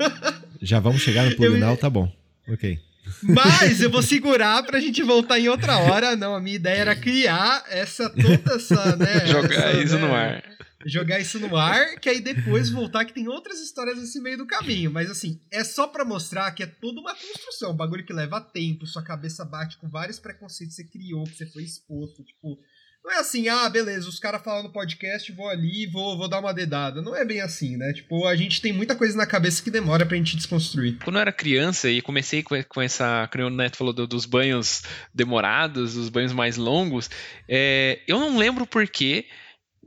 [0.62, 1.56] Já vamos chegar no plug eu...
[1.56, 2.10] anal, tá bom.
[2.48, 2.78] Ok.
[3.22, 6.16] Mas eu vou segurar pra gente voltar em outra hora.
[6.16, 9.26] Não, a minha ideia era criar essa toda essa, né?
[9.26, 10.44] Jogar essa, isso né, no ar.
[10.84, 14.46] Jogar isso no ar, que aí depois voltar que tem outras histórias nesse meio do
[14.46, 14.90] caminho.
[14.90, 18.40] Mas assim, é só para mostrar que é toda uma construção, um bagulho que leva
[18.40, 22.58] tempo, sua cabeça bate com vários preconceitos que você criou, que você foi exposto, tipo,
[23.06, 26.40] Não é assim, ah, beleza, os caras falam no podcast, vou ali, vou, vou dar
[26.40, 27.00] uma dedada.
[27.00, 27.92] Não é bem assim, né?
[27.92, 30.98] Tipo, a gente tem muita coisa na cabeça que demora pra gente desconstruir.
[31.04, 33.28] Quando eu era criança e comecei com, essa.
[33.30, 34.82] Como o Neto falou do, dos banhos
[35.14, 37.08] demorados, os banhos mais longos,
[37.48, 39.26] é, eu não lembro porquê.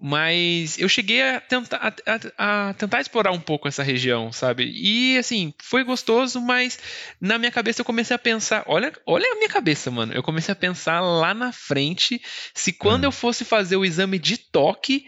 [0.01, 4.71] Mas eu cheguei a tentar, a, a, tentar explorar um pouco essa região, sabe?
[4.73, 6.79] E assim, foi gostoso, mas
[7.19, 10.13] na minha cabeça eu comecei a pensar: olha, olha a minha cabeça, mano.
[10.13, 12.21] Eu comecei a pensar lá na frente
[12.53, 13.07] se quando hum.
[13.07, 15.05] eu fosse fazer o exame de toque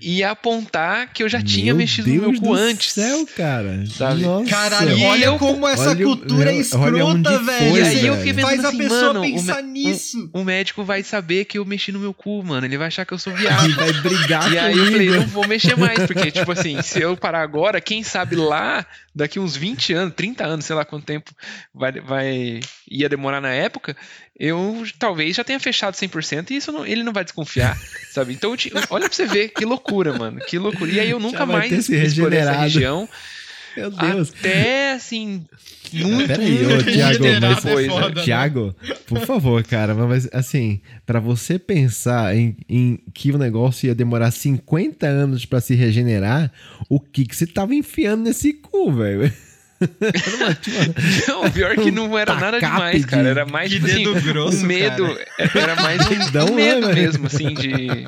[0.00, 2.94] ia apontar que eu já meu tinha mexido Deus no meu cu antes.
[2.94, 3.84] céu, cara.
[3.86, 4.22] Sabe?
[4.22, 4.48] Nossa.
[4.48, 7.76] Caralho, olha eu, como essa olha, cultura é escrota, velho.
[7.76, 10.30] e aí eu fiquei pensando Faz assim, a pessoa mano, pensar o, nisso.
[10.32, 12.66] O, o médico vai saber que eu mexi no meu cu, mano.
[12.66, 13.64] Ele vai achar que eu sou viado.
[13.66, 17.00] Ele vai brigar e aí eu falei, não vou mexer mais, porque, tipo assim, se
[17.00, 21.04] eu parar agora, quem sabe lá, daqui uns 20 anos, 30 anos, sei lá quanto
[21.04, 21.32] tempo
[21.74, 23.96] vai, vai ia demorar na época,
[24.38, 27.76] eu talvez já tenha fechado 100% e isso não, ele não vai desconfiar,
[28.12, 28.32] sabe?
[28.32, 28.54] Então,
[28.90, 30.90] olha pra você ver, que loucura, mano, que loucura.
[30.90, 33.08] E aí eu nunca mais explorei essa região.
[33.76, 34.32] Meu Deus.
[34.38, 35.44] Até, assim,
[35.92, 38.22] muito, Peraí, ô, Thiago, mas, é foda, né?
[38.22, 38.74] Thiago,
[39.06, 44.30] por favor, cara, mas assim, para você pensar em, em, que o negócio ia demorar
[44.30, 46.52] 50 anos para se regenerar,
[46.88, 49.32] o que que você tava enfiando nesse cu, velho?
[51.26, 53.28] não, pior que não era nada demais, cara.
[53.28, 55.06] Era mais tipo, assim, grosso, o medo.
[55.06, 55.50] Cara.
[55.54, 58.06] Era mais um, um medo né, mesmo, assim, de,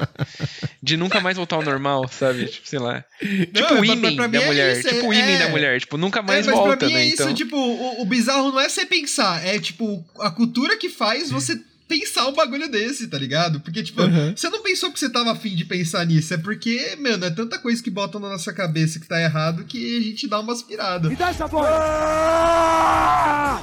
[0.83, 2.47] de nunca mais voltar ao normal, sabe?
[2.47, 3.05] Tipo, sei lá.
[3.21, 4.79] Tipo o imen da é mulher.
[4.79, 5.39] Isso, tipo o imen é...
[5.39, 5.81] da mulher.
[5.81, 7.01] Tipo, nunca é, mais é, mas volta, pra mim né?
[7.01, 7.35] É isso, então...
[7.35, 11.59] tipo, o, o bizarro não é você pensar, é tipo, a cultura que faz você
[11.93, 13.61] pensar um bagulho desse, tá ligado?
[13.61, 14.33] Porque, tipo, uhum.
[14.35, 16.33] você não pensou que você tava afim de pensar nisso.
[16.33, 19.99] É porque, mano, é tanta coisa que botam na nossa cabeça que tá errado que
[19.99, 21.11] a gente dá umas piradas.
[21.11, 21.69] Me dá essa porra!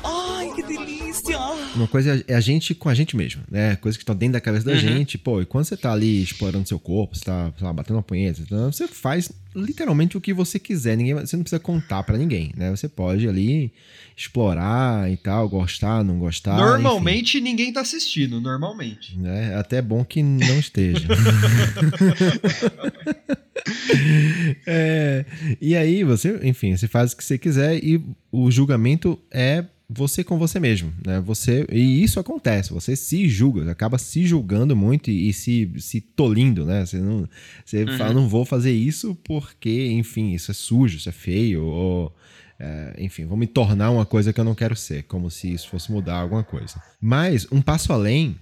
[0.03, 1.39] Ai, que delícia!
[1.75, 3.75] Uma coisa é a gente com a gente mesmo, né?
[3.77, 4.77] Coisas que estão dentro da cabeça da uhum.
[4.77, 5.17] gente.
[5.17, 8.43] Pô, e quando você tá ali explorando seu corpo, você tá, lá, batendo uma punheta,
[8.71, 10.95] você faz literalmente o que você quiser.
[10.95, 12.69] Ninguém, você não precisa contar para ninguém, né?
[12.71, 13.71] Você pode ali
[14.15, 16.57] explorar e tal, gostar, não gostar.
[16.57, 17.43] Normalmente enfim.
[17.43, 19.17] ninguém tá assistindo, normalmente.
[19.23, 21.07] É até bom que não esteja.
[24.67, 25.25] é,
[25.59, 30.23] e aí você, enfim, você faz o que você quiser e o julgamento é você
[30.23, 31.19] com você mesmo, né?
[31.21, 35.99] Você e isso acontece, você se julga, acaba se julgando muito e, e se, se
[35.99, 36.86] tolindo, né?
[36.86, 37.28] Você não
[37.65, 37.97] você uhum.
[37.97, 42.15] fala não vou fazer isso porque, enfim, isso é sujo, isso é feio ou
[42.60, 45.69] é, enfim, vou me tornar uma coisa que eu não quero ser, como se isso
[45.69, 46.82] fosse mudar alguma coisa.
[47.02, 48.36] Mas um passo além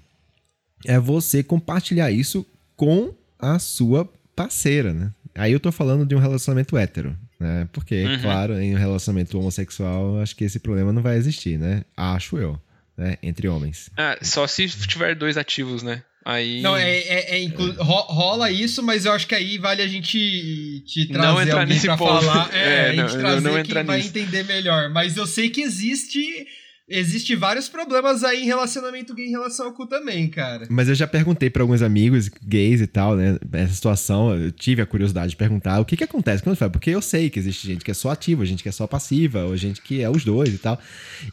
[0.86, 5.14] é você compartilhar isso com a sua parceira, né?
[5.34, 7.68] Aí eu tô falando de um relacionamento hétero, né?
[7.72, 8.22] Porque, uhum.
[8.22, 11.84] claro, em um relacionamento homossexual, acho que esse problema não vai existir, né?
[11.96, 12.60] Acho eu,
[12.98, 13.18] né?
[13.22, 13.90] Entre homens.
[13.98, 16.04] Ah, só se tiver dois ativos, né?
[16.26, 16.62] Aí...
[16.62, 17.72] Não, é, é, é inclu...
[17.82, 21.76] rola isso, mas eu acho que aí vale a gente te trazer não entrar alguém
[21.76, 22.26] nesse pra ponto.
[22.26, 22.54] falar.
[22.54, 24.90] É, é, a gente não, trazer não, não quem vai entender melhor.
[24.90, 26.46] Mas eu sei que existe
[26.88, 30.68] existe vários problemas aí em relacionamento gay em relação ao cu também, cara.
[30.70, 33.38] Mas eu já perguntei para alguns amigos gays e tal, né?
[33.52, 36.90] Essa situação, eu tive a curiosidade de perguntar o que que acontece quando fala, porque
[36.90, 39.58] eu sei que existe gente que é só ativa, gente que é só passiva, ou
[39.58, 40.80] gente que é os dois e tal.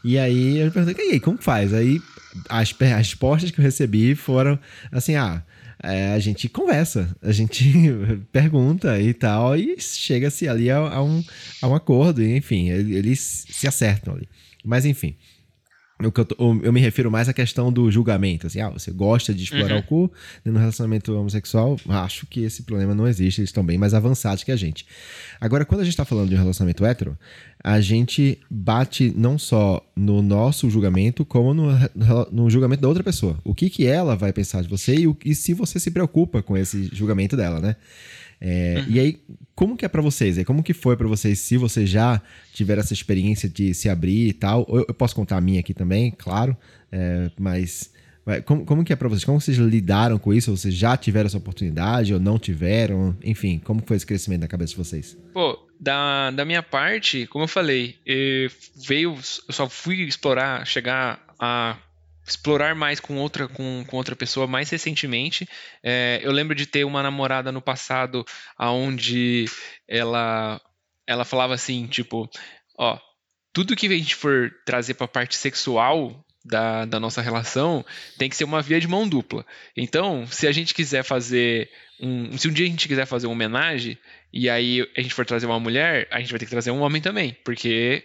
[0.03, 1.73] E aí eu perguntei, e aí, como faz?
[1.73, 2.01] Aí
[2.49, 4.59] as, as respostas que eu recebi foram
[4.91, 5.41] assim, ah,
[5.81, 7.63] é, a gente conversa, a gente
[8.31, 11.23] pergunta e tal, e chega-se ali a, a, um,
[11.61, 14.27] a um acordo, e, enfim, eles se acertam ali.
[14.65, 15.15] Mas enfim,
[15.99, 18.47] eu, eu, eu, me refiro mais à questão do julgamento.
[18.47, 19.79] Assim, ah, você gosta de explorar uhum.
[19.79, 20.11] o cu
[20.43, 21.79] no relacionamento homossexual?
[21.87, 24.85] Acho que esse problema não existe, eles estão bem mais avançados que a gente.
[25.39, 27.17] Agora, quando a gente está falando de um relacionamento hétero,
[27.63, 31.71] a gente bate não só no nosso julgamento, como no,
[32.31, 33.39] no julgamento da outra pessoa.
[33.43, 36.43] O que, que ela vai pensar de você e, o, e se você se preocupa
[36.43, 37.75] com esse julgamento dela, né?
[38.39, 38.85] É, uhum.
[38.89, 39.19] E aí,
[39.55, 40.43] como que é para vocês?
[40.43, 41.39] Como que foi para vocês?
[41.39, 42.21] Se vocês já
[42.53, 45.73] tiveram essa experiência de se abrir e tal, eu, eu posso contar a minha aqui
[45.73, 46.55] também, claro,
[46.91, 47.91] é, mas
[48.43, 49.23] como, como que é para vocês?
[49.23, 50.55] Como vocês lidaram com isso?
[50.55, 53.15] Vocês já tiveram essa oportunidade ou não tiveram?
[53.23, 55.15] Enfim, como foi esse crescimento na cabeça de vocês?
[55.31, 59.15] Pô, da, da minha parte, como eu falei, eu veio,
[59.47, 61.77] eu só fui explorar, chegar a
[62.27, 65.47] explorar mais com outra, com, com outra pessoa mais recentemente.
[65.83, 68.25] É, eu lembro de ter uma namorada no passado
[68.57, 69.45] aonde
[69.87, 70.59] ela
[71.07, 72.27] ela falava assim, tipo,
[72.77, 72.99] ó,
[73.53, 77.85] tudo que a gente for trazer para a parte sexual da, da nossa relação
[78.17, 79.45] tem que ser uma via de mão dupla.
[79.77, 83.33] Então, se a gente quiser fazer um, se um dia a gente quiser fazer uma
[83.33, 83.97] homenagem
[84.33, 86.81] e aí a gente for trazer uma mulher, a gente vai ter que trazer um
[86.81, 88.03] homem também, porque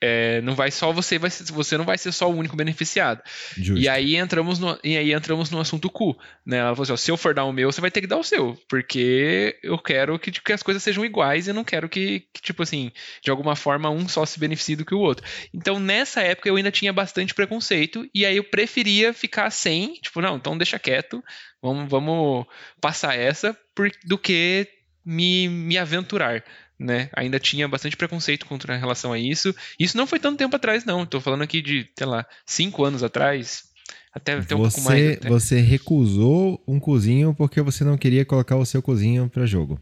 [0.00, 3.22] é, não vai só você, vai, você não vai ser só o único beneficiado.
[3.56, 3.78] Justo.
[3.78, 6.58] E aí entramos no, e aí entramos no assunto cu, né?
[6.58, 8.16] Ela falou assim, ó, se eu for dar o meu, você vai ter que dar
[8.16, 12.24] o seu, porque eu quero que, que as coisas sejam iguais e não quero que,
[12.32, 12.90] que, tipo assim,
[13.22, 15.26] de alguma forma um só se beneficie do que o outro.
[15.52, 20.20] Então nessa época eu ainda tinha bastante preconceito e aí eu preferia ficar sem, tipo,
[20.22, 21.22] não, então deixa quieto,
[21.60, 22.46] vamos, vamos
[22.80, 24.66] passar essa, por, do que
[25.04, 26.42] me, me aventurar
[26.80, 27.10] né?
[27.14, 29.54] Ainda tinha bastante preconceito contra relação a isso.
[29.78, 31.02] Isso não foi tanto tempo atrás, não.
[31.02, 33.64] Estou falando aqui de, sei lá, cinco anos atrás.
[34.12, 35.18] Até, até um pouco mais.
[35.18, 35.28] Até.
[35.28, 39.78] Você recusou um cozinho porque você não queria colocar o seu cozinho para jogo.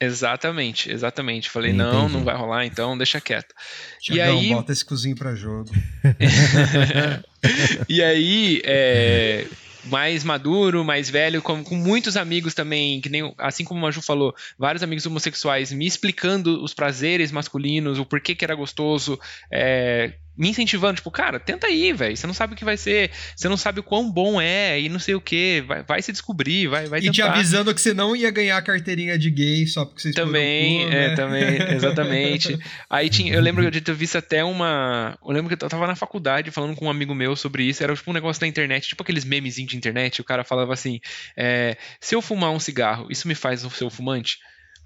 [0.00, 1.50] Exatamente, exatamente.
[1.50, 1.92] Falei, Entendi.
[1.92, 3.52] não, não vai rolar, então deixa quieto.
[4.00, 5.70] Tiagão, e aí bota esse cozinho para jogo.
[7.88, 9.44] e aí, é,
[9.84, 14.02] mais maduro, mais velho, com, com muitos amigos também, que nem, assim como o Maju
[14.02, 19.18] falou, vários amigos homossexuais me explicando os prazeres masculinos, o porquê que era gostoso,
[19.50, 22.16] é, me incentivando, tipo, cara, tenta aí, velho.
[22.16, 24.88] Você não sabe o que vai ser, você não sabe o quão bom é e
[24.88, 25.64] não sei o que.
[25.66, 28.62] Vai, vai se descobrir, vai, vai E te avisando que você não ia ganhar a
[28.62, 31.16] carteirinha de gay só porque você Também, cu, é, né?
[31.16, 32.56] também, exatamente.
[32.88, 35.18] aí tinha, eu lembro de ter visto até uma.
[35.24, 37.82] Eu lembro que eu tava na faculdade falando com um amigo meu sobre isso.
[37.82, 40.20] Era tipo um negócio da internet, tipo aqueles memezinhos de internet.
[40.20, 41.00] O cara falava assim:
[41.36, 44.38] é, se eu fumar um cigarro, isso me faz um seu fumante?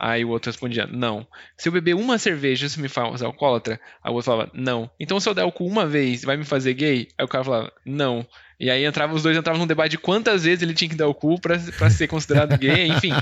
[0.03, 1.25] Aí o outro respondia, não.
[1.57, 3.79] Se eu beber uma cerveja, isso me faz alcoólatra?
[4.03, 4.91] Aí o outro falava, não.
[4.99, 7.07] Então se eu der o cu uma vez, vai me fazer gay?
[7.17, 8.27] Aí o cara falava, não.
[8.59, 11.07] E aí entrava, os dois entravam num debate de quantas vezes ele tinha que dar
[11.07, 13.13] o cu pra, pra ser considerado gay, enfim.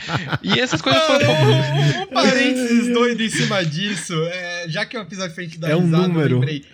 [0.42, 4.14] E essas coisas foram um, um parênteses doido em cima disso.
[4.14, 6.36] É, já que é um episódio frente da é um risada, número.
[6.36, 6.64] eu lembrei.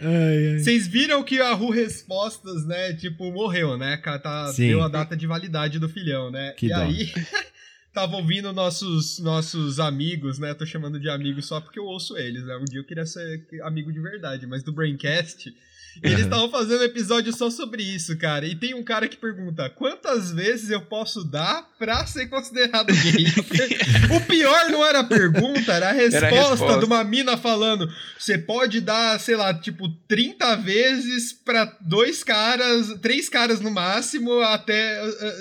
[0.60, 4.00] Vocês viram que a Ru Respostas, né, tipo, morreu, né?
[4.22, 6.52] Tá, deu a data de validade do filhão, né?
[6.56, 6.76] Que e dó.
[6.76, 7.12] aí
[7.96, 10.52] tava ouvindo nossos, nossos amigos, né?
[10.52, 12.54] Tô chamando de amigos só porque eu ouço eles, né?
[12.54, 15.56] Um dia eu queria ser amigo de verdade, mas do Braincast
[16.02, 18.46] eles estavam fazendo um episódio só sobre isso, cara.
[18.46, 23.26] E tem um cara que pergunta: quantas vezes eu posso dar pra ser considerado gay?
[24.16, 26.78] o pior não era a pergunta, era a resposta, era a resposta.
[26.78, 32.94] de uma mina falando: você pode dar, sei lá, tipo, 30 vezes pra dois caras,
[33.00, 35.00] três caras no máximo, até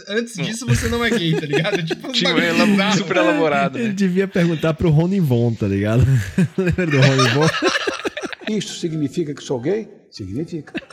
[0.09, 1.75] antes disso você não é gay, tá ligado?
[1.85, 3.77] Tipo, tipo ela, super elaborado.
[3.77, 3.85] Né?
[3.85, 6.05] Ele devia perguntar pro Rony Von, tá ligado?
[6.57, 7.47] Lembra do Rony Von?
[8.49, 9.87] Isso significa que sou gay?
[10.11, 10.73] Significa.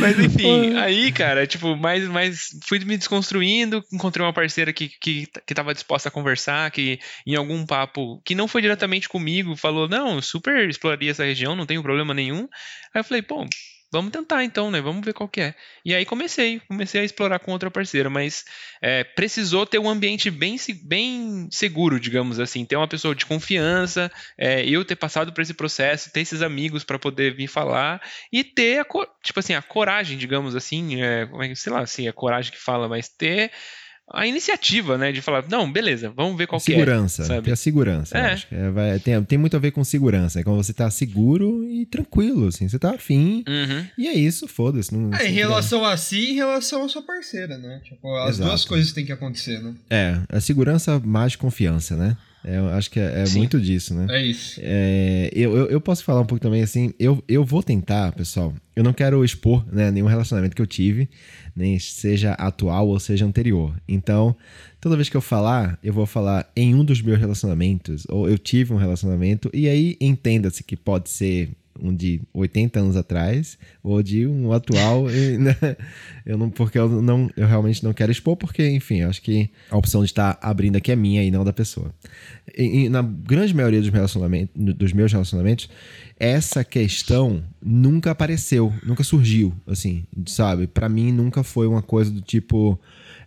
[0.00, 5.26] Mas enfim, aí, cara, tipo, mais, mais fui me desconstruindo, encontrei uma parceira que, que,
[5.46, 9.88] que tava disposta a conversar, que em algum papo, que não foi diretamente comigo, falou,
[9.88, 12.48] não, super exploraria essa região, não tenho problema nenhum.
[12.92, 13.46] Aí eu falei, pô,
[13.94, 14.80] vamos tentar então, né?
[14.80, 15.54] Vamos ver qual que é.
[15.84, 18.44] E aí comecei, comecei a explorar com outra parceira, mas
[18.82, 24.10] é, precisou ter um ambiente bem, bem seguro, digamos assim, ter uma pessoa de confiança,
[24.36, 28.02] é, eu ter passado por esse processo, ter esses amigos para poder vir falar
[28.32, 28.84] e ter, a,
[29.22, 32.88] tipo assim, a coragem, digamos assim, é, é sei lá se é coragem que fala,
[32.88, 33.50] mas ter
[34.12, 35.12] a iniciativa, né?
[35.12, 37.34] De falar, não, beleza, vamos ver qual segurança, que é.
[37.34, 38.18] Segurança, a segurança.
[38.18, 38.32] É.
[38.32, 40.40] Acho que é, vai, tem, tem muito a ver com segurança.
[40.40, 42.68] É quando você tá seguro e tranquilo, assim.
[42.68, 43.44] Você tá afim.
[43.48, 43.86] Uhum.
[43.96, 44.94] E é isso, foda-se.
[45.18, 47.80] É, em relação a si e em relação à sua parceira, né?
[47.84, 48.48] Tipo, as Exato.
[48.48, 49.74] duas coisas têm que acontecer, né?
[49.88, 52.16] É, a segurança mais confiança, né?
[52.44, 54.06] É, eu acho que é, é muito disso, né?
[54.10, 54.60] É isso.
[54.62, 56.92] É, eu, eu, eu, posso falar um pouco também assim.
[56.98, 58.52] Eu, eu vou tentar, pessoal.
[58.76, 61.08] Eu não quero expor né, nenhum relacionamento que eu tive
[61.56, 63.74] nem seja atual ou seja anterior.
[63.86, 64.36] Então,
[64.80, 68.36] toda vez que eu falar, eu vou falar em um dos meus relacionamentos, ou eu
[68.36, 74.02] tive um relacionamento, e aí entenda-se que pode ser um de 80 anos atrás ou
[74.02, 75.76] de um atual né?
[76.24, 79.50] eu não porque eu não eu realmente não quero expor porque enfim eu acho que
[79.70, 81.92] a opção de estar abrindo aqui é minha e não da pessoa
[82.56, 85.68] e, e na grande maioria dos relacionamentos dos meus relacionamentos
[86.18, 90.66] essa questão nunca apareceu, nunca surgiu, assim, sabe?
[90.66, 92.78] Para mim nunca foi uma coisa do tipo.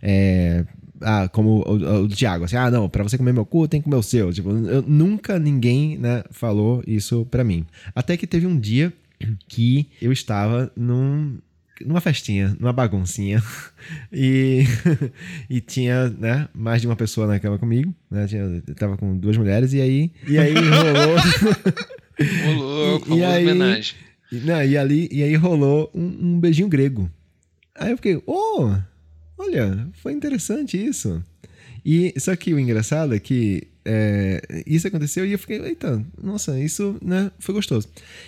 [0.01, 0.63] É,
[1.01, 3.85] ah, como o, o, Thiago, assim, ah, não, para você comer meu cu tem que
[3.85, 4.31] comer o seu.
[4.31, 7.65] Tipo, eu, nunca ninguém, né, falou isso para mim.
[7.95, 8.93] Até que teve um dia
[9.47, 11.37] que eu estava num,
[11.85, 13.41] numa festinha, numa baguncinha,
[14.11, 14.63] e,
[15.49, 19.17] e tinha, né, mais de uma pessoa na cama comigo, né, tinha, eu tava com
[19.17, 21.17] duas mulheres, e aí, e aí rolou...
[22.17, 23.95] Ô, louco, e, e aí, homenagem.
[24.31, 27.09] E, não, e, ali, e aí rolou um, um beijinho grego.
[27.75, 28.75] Aí eu fiquei, oh,
[29.37, 31.23] olha, foi interessante isso.
[31.85, 36.59] E só que o engraçado é que é, isso aconteceu e eu fiquei, eita, nossa,
[36.59, 37.87] isso né, foi gostoso.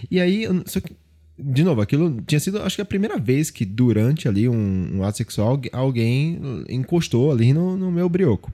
[0.09, 0.95] E aí, só que,
[1.37, 5.03] de novo, aquilo tinha sido, acho que a primeira vez que durante ali um, um
[5.03, 6.39] ato sexual alguém
[6.69, 8.51] encostou ali no, no meu brioco.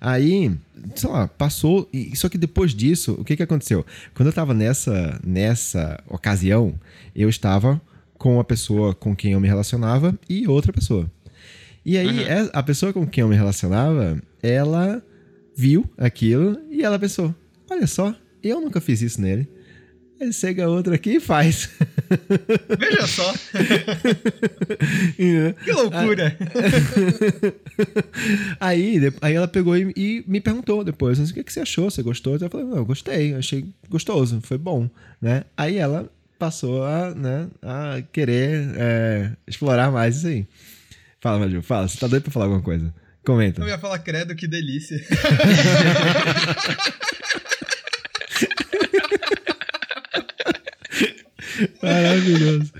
[0.00, 0.50] Aí,
[0.94, 1.86] sei lá, passou.
[1.92, 3.84] E, só que depois disso, o que que aconteceu?
[4.14, 6.74] Quando eu tava nessa, nessa ocasião,
[7.14, 7.80] eu estava
[8.16, 11.10] com a pessoa com quem eu me relacionava e outra pessoa.
[11.84, 12.50] E aí, uhum.
[12.52, 15.02] a pessoa com quem eu me relacionava, ela
[15.56, 17.34] viu aquilo e ela pensou:
[17.70, 19.48] olha só, eu nunca fiz isso nele.
[20.20, 21.70] Ele chega outro aqui e faz.
[22.78, 23.32] Veja só.
[25.16, 26.36] que loucura.
[28.60, 31.90] aí, aí ela pegou e, e me perguntou depois, o que, que você achou?
[31.90, 32.36] Você gostou?
[32.36, 34.90] Eu falei, não, eu gostei, achei gostoso, foi bom,
[35.22, 35.44] né?
[35.56, 36.06] Aí ela
[36.38, 40.46] passou a, né, a querer é, explorar mais isso aí.
[41.20, 42.94] Fala, Maju, fala, você tá doido pra falar alguma coisa?
[43.24, 43.60] Comenta.
[43.60, 44.98] Eu ia falar credo, que delícia.
[51.82, 52.72] Maravilhoso.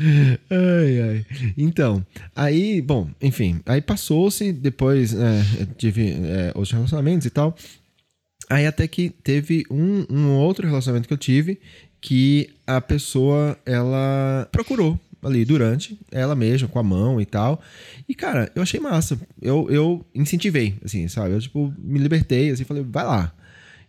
[0.48, 1.26] Ai, ai.
[1.56, 5.42] Então, aí, bom, enfim, aí passou-se, depois é,
[5.76, 7.54] tive é, outros relacionamentos e tal.
[8.48, 11.60] Aí até que teve um, um outro relacionamento que eu tive
[12.00, 17.62] que a pessoa, ela procurou ali durante, ela mesma, com a mão e tal.
[18.08, 19.20] E, cara, eu achei massa.
[19.40, 21.34] Eu, eu incentivei, assim, sabe?
[21.34, 23.32] Eu, tipo, me libertei, assim, falei, vai lá.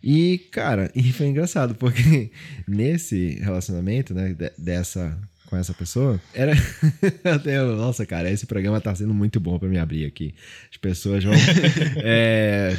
[0.02, 2.30] E, cara, e foi engraçado, porque
[2.66, 5.16] nesse relacionamento, né, dessa
[5.46, 6.54] com essa pessoa, era
[7.24, 10.34] até nossa, cara, esse programa tá sendo muito bom para me abrir aqui.
[10.70, 11.34] As pessoas vão
[12.02, 12.74] é,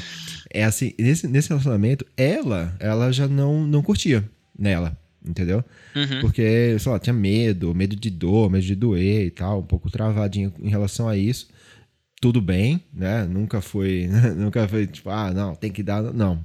[0.49, 4.27] é assim, nesse, nesse relacionamento, ela, ela já não não curtia
[4.57, 5.63] nela, entendeu?
[5.95, 6.21] Uhum.
[6.21, 9.89] Porque, sei lá, tinha medo, medo de dor, medo de doer e tal, um pouco
[9.89, 11.47] travadinho em relação a isso.
[12.21, 13.25] Tudo bem, né?
[13.25, 16.43] Nunca foi, nunca foi tipo, ah, não, tem que dar, não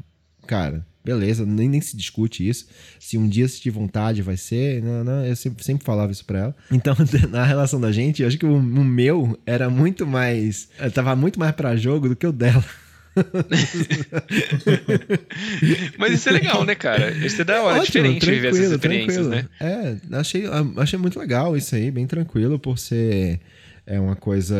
[0.48, 2.66] cara, beleza, nem, nem se discute isso.
[2.98, 4.82] Se um dia se tiver vontade, vai ser.
[4.82, 6.56] Não, não, eu sempre, sempre falava isso pra ela.
[6.72, 6.96] Então,
[7.30, 10.68] na relação da gente, eu acho que o, o meu era muito mais.
[10.94, 12.64] Tava muito mais pra jogo do que o dela.
[15.98, 17.10] Mas isso é legal, né, cara?
[17.10, 19.48] Isso é da hora, é diferente viver essas experiências, tranquilo.
[19.60, 19.60] né?
[19.60, 20.44] É, achei,
[20.76, 23.40] achei muito legal isso aí, bem tranquilo, por ser
[23.90, 24.54] é uma coisa.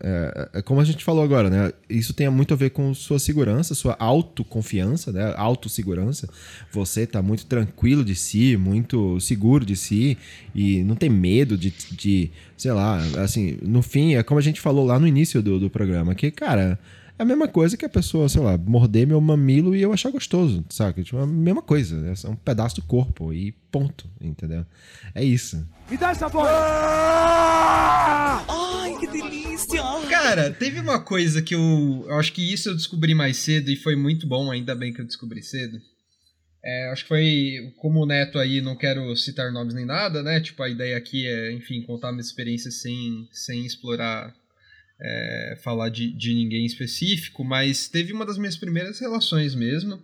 [0.00, 1.72] É, é, como a gente falou agora, né?
[1.88, 5.34] Isso tem muito a ver com sua segurança, sua autoconfiança, né?
[5.36, 6.28] Autossegurança.
[6.70, 10.16] Você tá muito tranquilo de si, muito seguro de si
[10.54, 14.60] e não tem medo de, de sei lá, assim, no fim, é como a gente
[14.60, 16.78] falou lá no início do, do programa, que, cara.
[17.20, 20.10] É a mesma coisa que a pessoa, sei lá, morder meu mamilo e eu achar
[20.10, 21.04] gostoso, sabe?
[21.04, 21.94] Tipo, é a mesma coisa.
[22.24, 24.64] É um pedaço do corpo e ponto, entendeu?
[25.14, 25.68] É isso.
[25.90, 26.48] Me dá essa bola!
[28.48, 29.82] Ai, que delícia!
[30.08, 33.76] Cara, teve uma coisa que eu, eu acho que isso eu descobri mais cedo e
[33.76, 35.78] foi muito bom, ainda bem que eu descobri cedo.
[36.64, 40.40] É, acho que foi, como o Neto aí, não quero citar nomes nem nada, né?
[40.40, 44.34] Tipo, a ideia aqui é, enfim, contar minha experiência sem, sem explorar,
[45.02, 50.00] é, falar de, de ninguém específico, mas teve uma das minhas primeiras relações mesmo,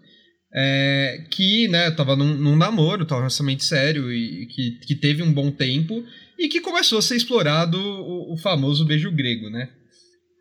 [0.55, 5.33] é, que, né, tava num, num namoro, tava relacionamento sério e que, que teve um
[5.33, 6.05] bom tempo
[6.39, 9.71] e que começou a ser explorado o, o, famoso beijo grego, né?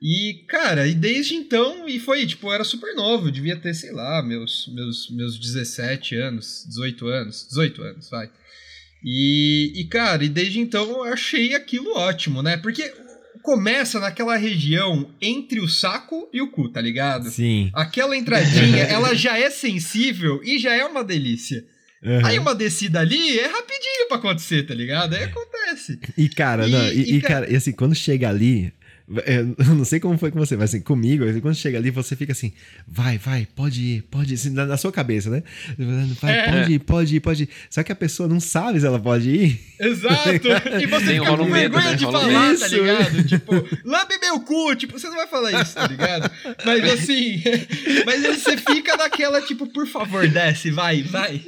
[0.02, 3.74] E, cara, e desde então, e foi, tipo, eu era super novo, eu devia ter,
[3.74, 8.30] sei lá, meus, meus, meus 17 anos, 18 anos, 18 anos, vai.
[9.04, 12.58] E, e, cara, e desde então eu achei aquilo ótimo, né?
[12.58, 12.92] Porque
[13.46, 17.30] começa naquela região entre o saco e o cu, tá ligado?
[17.30, 17.70] Sim.
[17.74, 21.64] Aquela entradinha, ela já é sensível e já é uma delícia.
[22.04, 22.26] Uhum.
[22.26, 25.14] Aí uma descida ali é rapidinho pra acontecer, tá ligado?
[25.14, 26.00] Aí acontece.
[26.18, 28.74] E cara, e, não, e, e, e cara, assim, quando chega ali, é,
[29.26, 32.16] eu não sei como foi com você, mas assim, comigo, assim, quando chega ali, você
[32.16, 32.52] fica assim,
[32.88, 35.44] vai, vai, pode ir, pode ir, assim, na, na, sua cabeça, né?
[36.20, 36.52] Vai, é.
[36.52, 37.50] pode ir, pode ir, pode ir.
[37.70, 39.60] Só que a pessoa não sabe se ela pode ir.
[39.80, 40.16] Exato!
[40.76, 41.96] E você Tem fica com vergonha né?
[41.96, 42.62] de falar, tá isso.
[42.62, 43.24] tá ligado?
[43.24, 43.54] Tipo,
[43.86, 46.32] lambe meu cu, tipo, você não vai falar isso, tá ligado?
[46.66, 47.42] Mas assim,
[48.06, 51.42] mas você fica naquela, tipo, por favor, desce, vai, vai.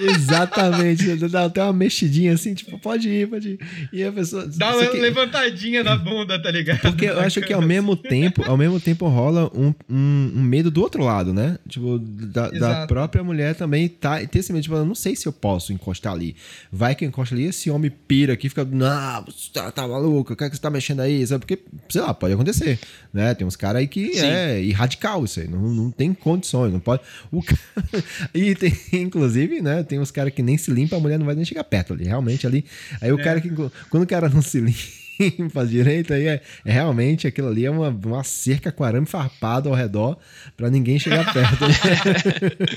[0.00, 3.58] Exatamente, dá até uma mexidinha assim, tipo, pode ir, pode ir.
[3.92, 4.46] E a pessoa.
[4.56, 4.98] Dá uma que...
[4.98, 6.85] levantadinha na bunda, tá ligado?
[6.90, 10.70] Porque eu acho que ao mesmo tempo, ao mesmo tempo rola um, um, um medo
[10.70, 11.58] do outro lado, né?
[11.68, 15.26] Tipo, da, da, própria mulher também tá, ter esse medo, tipo, eu não sei se
[15.26, 16.36] eu posso encostar ali.
[16.70, 20.32] Vai que eu encosto ali, esse homem pira aqui, fica, não, você tá, tá maluco,
[20.32, 21.26] o que é que você tá mexendo aí?
[21.26, 21.44] Sabe?
[21.44, 22.78] Porque, sei lá, pode acontecer,
[23.12, 23.34] né?
[23.34, 24.26] Tem uns caras aí que Sim.
[24.26, 27.02] é irradical isso aí, não, não tem condições, não pode.
[27.32, 27.42] O
[28.34, 29.82] e tem, inclusive, né?
[29.82, 32.04] Tem uns caras que nem se limpa, a mulher não vai nem chegar perto ali,
[32.04, 32.64] realmente ali.
[33.00, 33.22] Aí o é.
[33.22, 33.50] cara que,
[33.90, 35.05] quando o cara não se limpa,
[35.50, 39.68] faz direito, aí é, é, realmente aquilo ali é uma, uma cerca com arame farpado
[39.68, 40.18] ao redor
[40.56, 41.64] para ninguém chegar perto.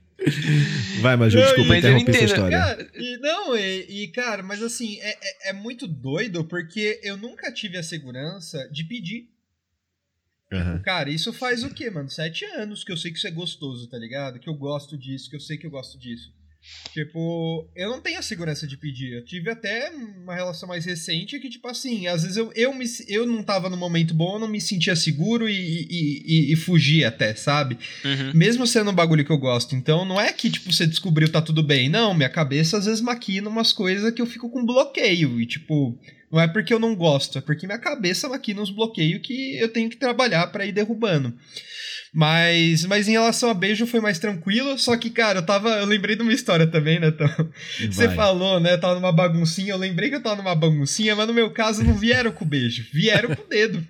[1.02, 2.58] Vai, Maju, desculpa mas interromper essa história.
[2.58, 7.18] Cara, e, não, e, e, cara, mas assim, é, é, é, muito doido porque eu
[7.18, 9.30] nunca tive a segurança de pedir.
[10.52, 10.82] Uhum.
[10.82, 12.10] Cara, isso faz o quê, mano?
[12.10, 14.40] Sete anos que eu sei que isso é gostoso, tá ligado?
[14.40, 16.34] Que eu gosto disso, que eu sei que eu gosto disso.
[16.94, 19.14] Tipo, eu não tenho a segurança de pedir.
[19.14, 22.86] Eu tive até uma relação mais recente que, tipo assim, às vezes eu, eu, me,
[23.08, 26.56] eu não tava no momento bom, eu não me sentia seguro e, e, e, e
[26.56, 27.78] fugia até, sabe?
[28.04, 28.32] Uhum.
[28.34, 29.76] Mesmo sendo um bagulho que eu gosto.
[29.76, 31.90] Então não é que, tipo, você descobriu tá tudo bem.
[31.90, 35.42] Não, minha cabeça às vezes maquina umas coisas que eu fico com bloqueio.
[35.42, 36.00] E, tipo,
[36.32, 39.70] não é porque eu não gosto, é porque minha cabeça maquina uns bloqueios que eu
[39.70, 41.34] tenho que trabalhar para ir derrubando.
[42.16, 44.80] Mas, mas em relação a beijo foi mais tranquilo.
[44.80, 45.68] Só que, cara, eu tava.
[45.72, 47.28] Eu lembrei de uma história também, né, Tom?
[47.92, 48.78] Você falou, né?
[48.78, 49.74] Tava numa baguncinha.
[49.74, 52.86] Eu lembrei que eu tava numa baguncinha, mas no meu caso não vieram com beijo.
[52.94, 53.86] Vieram com o dedo.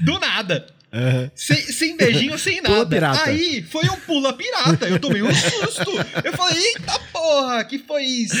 [0.00, 0.66] Do nada.
[0.92, 1.30] Uhum.
[1.36, 2.74] Sem, sem beijinho, sem nada.
[2.74, 3.30] Pula pirata.
[3.30, 4.88] Aí foi um pula pirata.
[4.88, 5.92] Eu tomei um susto.
[6.24, 8.36] Eu falei, eita porra, que foi isso?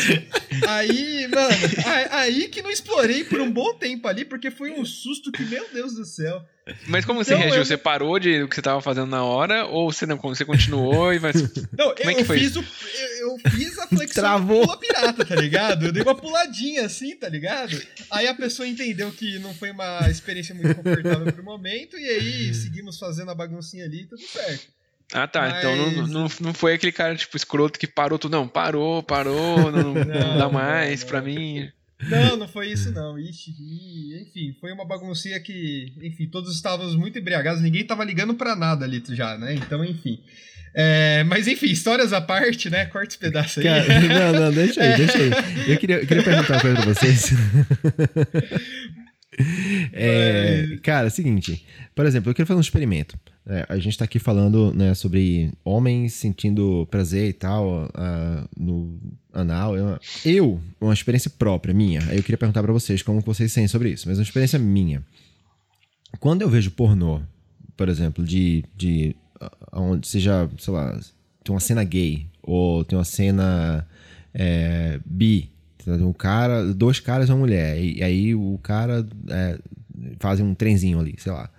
[0.66, 5.30] Aí, mano, aí que não explorei por um bom tempo ali, porque foi um susto
[5.30, 6.42] que, meu Deus do céu.
[6.86, 7.60] Mas como você então, reagiu?
[7.60, 7.64] Eu...
[7.64, 9.66] Você parou de o que você estava fazendo na hora?
[9.66, 11.32] Ou você não você continuou e vai.
[11.76, 12.38] Não, como eu, é que foi?
[12.38, 14.62] Fiz o, eu, eu fiz a flexão Travou.
[14.62, 15.86] pula pirata, tá ligado?
[15.86, 17.80] Eu dei uma puladinha assim, tá ligado?
[18.10, 22.54] Aí a pessoa entendeu que não foi uma experiência muito confortável pro momento, e aí
[22.54, 24.78] seguimos fazendo a baguncinha ali e tudo certo.
[25.12, 25.40] Ah, tá.
[25.40, 25.58] Mas...
[25.58, 28.32] Então não, não, não foi aquele cara, tipo, escroto que parou tudo.
[28.32, 31.70] Não, parou, parou, não, não, não dá mais não, pra mim.
[32.02, 33.18] Não, não foi isso não.
[33.18, 33.50] Ixi,
[34.22, 38.84] enfim, foi uma baguncinha que, enfim, todos estávamos muito embriagados, ninguém tava ligando para nada
[38.84, 39.54] ali já, né?
[39.54, 40.20] Então, enfim.
[40.74, 42.86] É, mas enfim, histórias à parte, né?
[42.86, 43.64] Corta esse pedaço aí.
[43.64, 45.30] Cara, não, não, deixa aí, deixa aí.
[45.66, 47.32] Eu queria, eu queria perguntar uma coisa pra vocês.
[49.92, 51.64] É, cara, é o seguinte.
[51.94, 53.18] Por exemplo, eu queria fazer um experimento.
[53.46, 59.00] É, a gente está aqui falando né, sobre homens sentindo prazer e tal uh, no
[59.32, 59.76] anal.
[59.76, 62.00] Eu, eu, uma experiência própria minha.
[62.08, 65.02] Aí eu queria perguntar para vocês como vocês sentem sobre isso, mas uma experiência minha.
[66.20, 67.22] Quando eu vejo pornô,
[67.76, 69.16] por exemplo, de, de
[69.72, 70.98] onde seja, sei lá,
[71.42, 73.86] tem uma cena gay ou tem uma cena
[74.34, 75.50] é, bi,
[75.92, 79.58] um cara, dois caras e uma mulher, e, aí o cara é,
[80.18, 81.50] faz um trenzinho ali, sei lá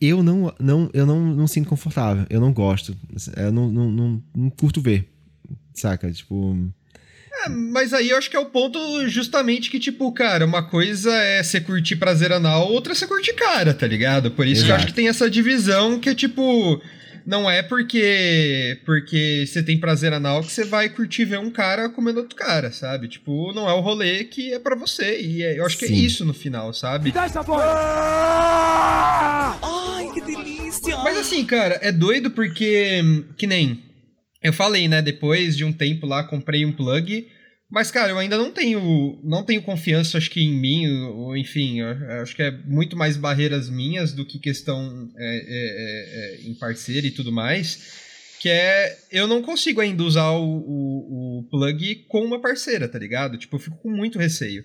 [0.00, 2.24] eu não, não, eu não, não sinto confortável.
[2.30, 2.96] Eu não gosto.
[3.36, 5.08] Eu não, não, não, não curto ver.
[5.74, 6.10] Saca?
[6.12, 6.56] Tipo.
[7.44, 11.12] É, mas aí eu acho que é o ponto justamente que, tipo, cara, uma coisa
[11.12, 14.30] é você curtir prazer anal, outra é você curtir cara, tá ligado?
[14.30, 14.66] Por isso Exato.
[14.66, 16.80] que eu acho que tem essa divisão que é tipo
[17.28, 21.90] não é porque porque você tem prazer anal que você vai curtir ver um cara
[21.90, 23.06] comendo outro cara, sabe?
[23.06, 25.20] Tipo, não é o rolê que é para você.
[25.20, 25.86] E é, eu acho Sim.
[25.86, 27.12] que é isso no final, sabe?
[27.12, 27.44] Dá essa
[29.62, 30.96] Ai, que delícia!
[31.04, 33.02] Mas assim, cara, é doido porque.
[33.36, 33.82] Que nem.
[34.42, 35.02] Eu falei, né?
[35.02, 37.28] Depois de um tempo lá, comprei um plug.
[37.70, 41.82] Mas, cara, eu ainda não tenho, não tenho confiança, acho que em mim, ou enfim,
[42.22, 46.54] acho que é muito mais barreiras minhas do que questão é, é, é, é, em
[46.54, 48.06] parceiro e tudo mais.
[48.40, 52.98] Que é, eu não consigo ainda usar o, o, o plug com uma parceira, tá
[52.98, 53.36] ligado?
[53.36, 54.64] Tipo, eu fico com muito receio.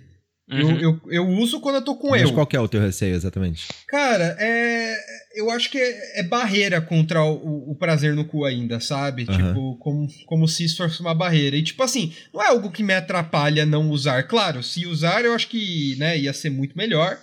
[0.49, 0.71] Uhum.
[0.71, 2.33] Eu, eu, eu, uso quando eu tô com Mas eu.
[2.33, 3.67] qual que é o teu receio exatamente?
[3.87, 4.95] Cara, é,
[5.33, 9.25] eu acho que é, é barreira contra o, o, prazer no cu ainda, sabe?
[9.27, 9.37] Uhum.
[9.37, 11.55] Tipo, como, como se isso fosse uma barreira.
[11.55, 14.23] E tipo assim, não é algo que me atrapalha não usar.
[14.23, 17.19] Claro, se usar eu acho que né, ia ser muito melhor.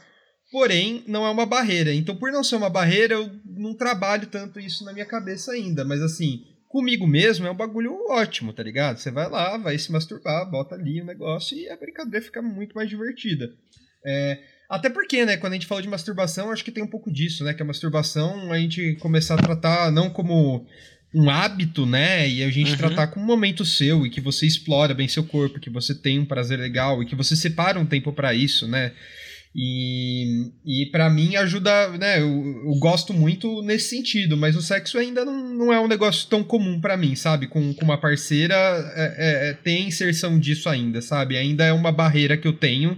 [0.51, 1.95] Porém, não é uma barreira.
[1.95, 5.85] Então, por não ser uma barreira, eu não trabalho tanto isso na minha cabeça ainda.
[5.85, 8.99] Mas assim, comigo mesmo é um bagulho ótimo, tá ligado?
[8.99, 12.75] Você vai lá, vai se masturbar, bota ali o negócio e a brincadeira fica muito
[12.75, 13.53] mais divertida.
[14.05, 14.39] É,
[14.71, 17.43] até porque, né, quando a gente fala de masturbação, acho que tem um pouco disso,
[17.43, 17.53] né?
[17.53, 20.65] Que a masturbação a gente começar a tratar não como
[21.13, 22.29] um hábito, né?
[22.29, 22.79] E a gente uhum.
[22.79, 26.21] tratar como um momento seu e que você explora bem seu corpo, que você tem
[26.21, 28.93] um prazer legal e que você separa um tempo para isso, né?
[29.53, 32.21] E, e para mim ajuda, né?
[32.21, 32.29] Eu,
[32.65, 36.45] eu, gosto muito nesse sentido, mas o sexo ainda não, não é um negócio tão
[36.45, 37.49] comum para mim, sabe?
[37.49, 38.55] Com, com uma parceira
[38.95, 41.37] é, é, é, tem inserção disso ainda, sabe?
[41.37, 42.97] Ainda é uma barreira que eu tenho.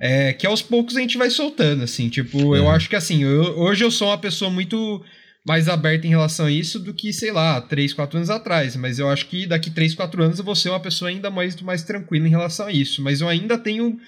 [0.00, 3.58] É, que aos poucos a gente vai soltando, assim, tipo, eu acho que assim, eu,
[3.58, 5.04] hoje eu sou uma pessoa muito
[5.44, 8.76] mais aberta em relação a isso do que, sei lá, 3, 4 anos atrás.
[8.76, 11.60] Mas eu acho que daqui 3, 4 anos eu vou ser uma pessoa ainda mais,
[11.62, 13.02] mais tranquila em relação a isso.
[13.02, 13.98] Mas eu ainda tenho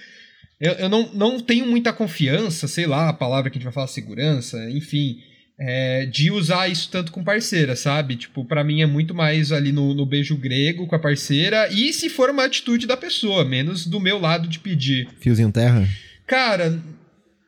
[0.60, 3.72] eu, eu não, não tenho muita confiança, sei lá, a palavra que a gente vai
[3.72, 5.18] falar, segurança, enfim,
[5.60, 8.16] é, de usar isso tanto com parceira, sabe?
[8.16, 11.92] Tipo, para mim é muito mais ali no, no beijo grego com a parceira, e
[11.92, 15.06] se for uma atitude da pessoa, menos do meu lado de pedir.
[15.20, 15.86] Fiozinho terra?
[16.26, 16.80] Cara,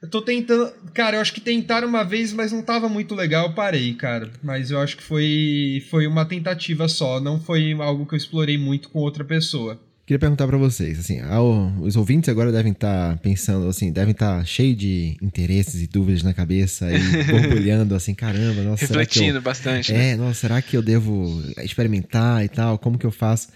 [0.02, 0.70] eu tô tentando.
[0.92, 4.30] Cara, eu acho que tentaram uma vez, mas não tava muito legal, eu parei, cara.
[4.42, 8.58] Mas eu acho que foi, foi uma tentativa só, não foi algo que eu explorei
[8.58, 9.80] muito com outra pessoa.
[10.04, 14.10] Queria perguntar para vocês, assim, ao, os ouvintes agora devem estar tá pensando, assim, devem
[14.10, 16.98] estar tá cheio de interesses e dúvidas na cabeça e
[17.30, 19.92] borbulhando, assim, caramba, nossa, refletindo eu, bastante.
[19.92, 20.16] É, né?
[20.16, 22.78] nossa, será que eu devo experimentar e tal?
[22.78, 23.48] Como que eu faço?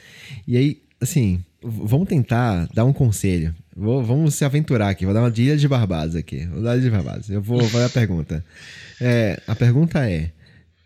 [0.47, 3.53] E aí, assim, vamos tentar dar um conselho.
[3.77, 6.47] Vou, vamos se aventurar aqui, vou dar uma dia de barbados aqui.
[6.47, 7.29] Vou dar uma de barbados.
[7.29, 8.45] Eu vou fazer a pergunta.
[9.01, 10.31] É, a pergunta é: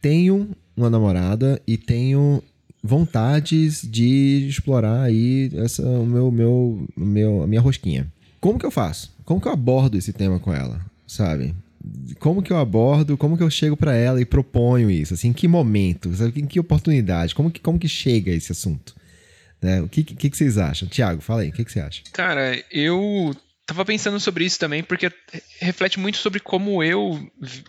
[0.01, 2.43] tenho uma namorada e tenho
[2.83, 8.07] vontades de explorar aí essa o meu meu meu a minha rosquinha.
[8.41, 9.13] Como que eu faço?
[9.25, 11.55] Como que eu abordo esse tema com ela, sabe?
[12.19, 15.15] Como que eu abordo, como que eu chego para ela e proponho isso?
[15.15, 16.41] Assim, em que momento, sabe?
[16.41, 18.95] em que oportunidade, como que como que chega esse assunto?
[19.61, 19.81] Né?
[19.83, 20.89] O que, que, que vocês acham?
[20.89, 22.03] Tiago, fala aí, o que, que você acha?
[22.13, 23.35] Cara, eu
[23.67, 25.13] tava pensando sobre isso também, porque
[25.61, 27.21] reflete muito sobre como eu,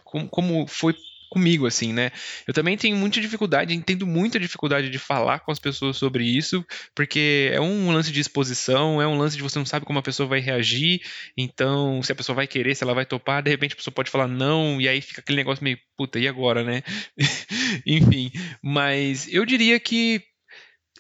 [0.04, 0.96] como, como foi
[1.32, 2.12] comigo, assim, né?
[2.46, 6.64] Eu também tenho muita dificuldade, entendo muita dificuldade de falar com as pessoas sobre isso,
[6.94, 10.04] porque é um lance de exposição, é um lance de você não sabe como a
[10.04, 11.02] pessoa vai reagir,
[11.38, 14.12] então se a pessoa vai querer, se ela vai topar, de repente a pessoa pode
[14.12, 16.84] falar não, e aí fica aquele negócio meio, puta, e agora, né?
[17.88, 18.30] Enfim,
[18.62, 20.22] mas eu diria que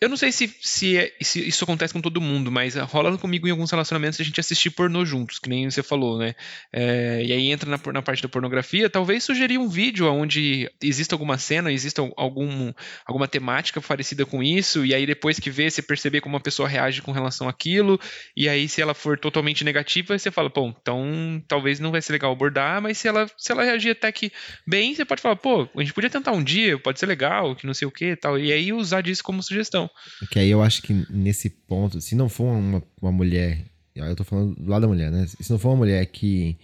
[0.02, 3.48] eu não sei se, se, é, se, isso acontece com todo mundo, mas rola comigo
[3.48, 6.34] em alguns relacionamentos a gente assistir pornô juntos, que nem você falou, né?
[6.74, 11.14] É, e aí entra na, na, parte da pornografia, talvez sugerir um vídeo onde exista
[11.14, 12.74] alguma cena, exista algum,
[13.06, 16.68] alguma temática parecida com isso, e aí depois que vê, você perceber como a pessoa
[16.68, 18.00] reage com relação àquilo,
[18.36, 22.14] e aí se ela for totalmente negativa, você fala, pô, então talvez não vai ser
[22.14, 24.32] legal abordar, mas se ela, se ela reagir até que
[24.66, 27.68] bem, você pode falar, pô, a gente podia tentar um dia, pode ser legal, que
[27.68, 29.91] não sei o que tal, e aí usar disso como sugestão.
[30.30, 33.66] Que aí eu acho que nesse ponto, se não for uma, uma mulher,
[33.96, 35.26] eu tô falando do lado da mulher, né?
[35.28, 36.58] Se não for uma mulher que,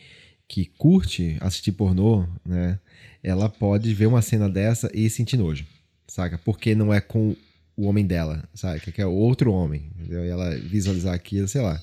[0.47, 2.79] que curte assistir pornô, né?
[3.23, 5.65] Ela pode ver uma cena dessa e sentir nojo,
[6.07, 6.37] saca?
[6.37, 7.35] Porque não é com
[7.75, 8.79] o homem dela, sabe?
[8.79, 10.25] Que é outro homem, entendeu?
[10.25, 11.81] E ela visualizar aquilo, sei lá.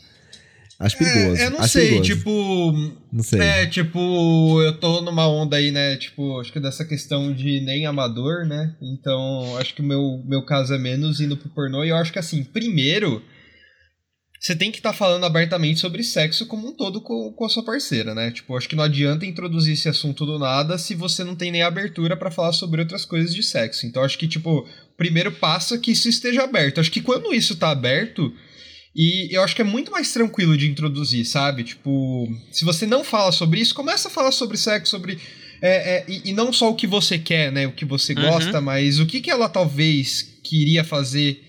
[0.78, 1.40] Acho perigoso.
[1.40, 2.14] É, eu não acho sei, perigoso.
[2.14, 2.72] tipo.
[3.12, 3.40] Não sei.
[3.40, 5.96] É, tipo, eu tô numa onda aí, né?
[5.96, 8.74] Tipo, acho que dessa questão de nem amador, né?
[8.82, 11.84] Então, acho que o meu, meu caso é menos indo pro pornô.
[11.84, 13.22] E eu acho que, assim, primeiro,
[14.44, 17.48] você tem que estar tá falando abertamente sobre sexo como um todo com, com a
[17.48, 18.32] sua parceira, né?
[18.32, 21.62] Tipo, acho que não adianta introduzir esse assunto do nada se você não tem nem
[21.62, 23.86] abertura para falar sobre outras coisas de sexo.
[23.86, 26.80] Então, acho que, tipo, primeiro passo é que isso esteja aberto.
[26.80, 28.34] Acho que quando isso tá aberto
[28.95, 31.64] e eu acho que é muito mais tranquilo de introduzir, sabe?
[31.64, 35.18] Tipo, se você não fala sobre isso, começa a falar sobre sexo, sobre.
[35.61, 37.66] É, é, e, e, não só o que você quer, né?
[37.66, 38.22] O que você uhum.
[38.22, 41.42] gosta, mas o que, que ela talvez queria fazer.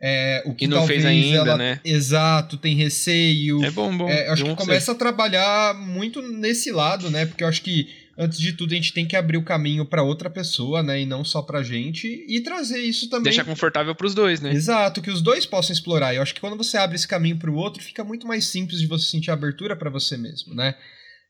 [0.00, 1.80] É, o que e não talvez fez ainda, ela, né?
[1.84, 3.62] Exato, tem receio.
[3.62, 4.08] É bom, bom.
[4.08, 7.26] É, eu acho que começa a trabalhar muito nesse lado, né?
[7.26, 10.02] Porque eu acho que antes de tudo, a gente tem que abrir o caminho para
[10.02, 11.00] outra pessoa, né?
[11.00, 12.24] E não só pra gente.
[12.28, 13.24] E trazer isso também.
[13.24, 14.52] Deixar confortável pros dois, né?
[14.52, 16.14] Exato, que os dois possam explorar.
[16.14, 18.86] Eu acho que quando você abre esse caminho pro outro, fica muito mais simples de
[18.86, 20.74] você sentir abertura para você mesmo, né?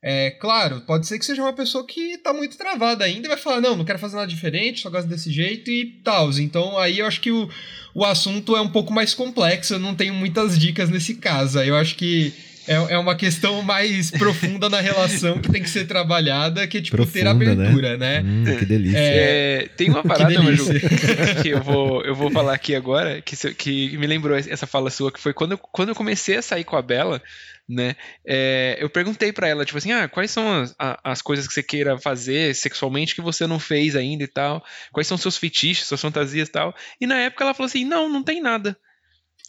[0.03, 3.37] É, claro, pode ser que seja uma pessoa que tá muito travada ainda e vai
[3.37, 6.31] falar, não, não quero fazer nada diferente, só gosto desse jeito e tal.
[6.39, 7.49] Então aí eu acho que o,
[7.95, 11.59] o assunto é um pouco mais complexo, eu não tenho muitas dicas nesse caso.
[11.61, 12.33] Eu acho que
[12.67, 16.83] é, é uma questão mais profunda na relação que tem que ser trabalhada, que é
[16.83, 18.23] tipo profunda, ter abertura, né?
[18.23, 18.29] né?
[18.29, 18.99] Hum, que delícia.
[18.99, 20.65] É, tem uma parada, Maju,
[21.43, 25.13] que eu vou, eu vou falar aqui agora, que, que me lembrou essa fala sua,
[25.13, 27.23] que foi quando eu, quando eu comecei a sair com a Bela,
[27.69, 27.97] né?
[28.25, 31.63] É, eu perguntei para ela, tipo assim, ah, quais são as, as coisas que você
[31.63, 34.65] queira fazer sexualmente que você não fez ainda e tal?
[34.93, 36.75] Quais são seus fetiches, suas fantasias e tal?
[37.01, 38.77] E na época ela falou assim, não, não tem nada.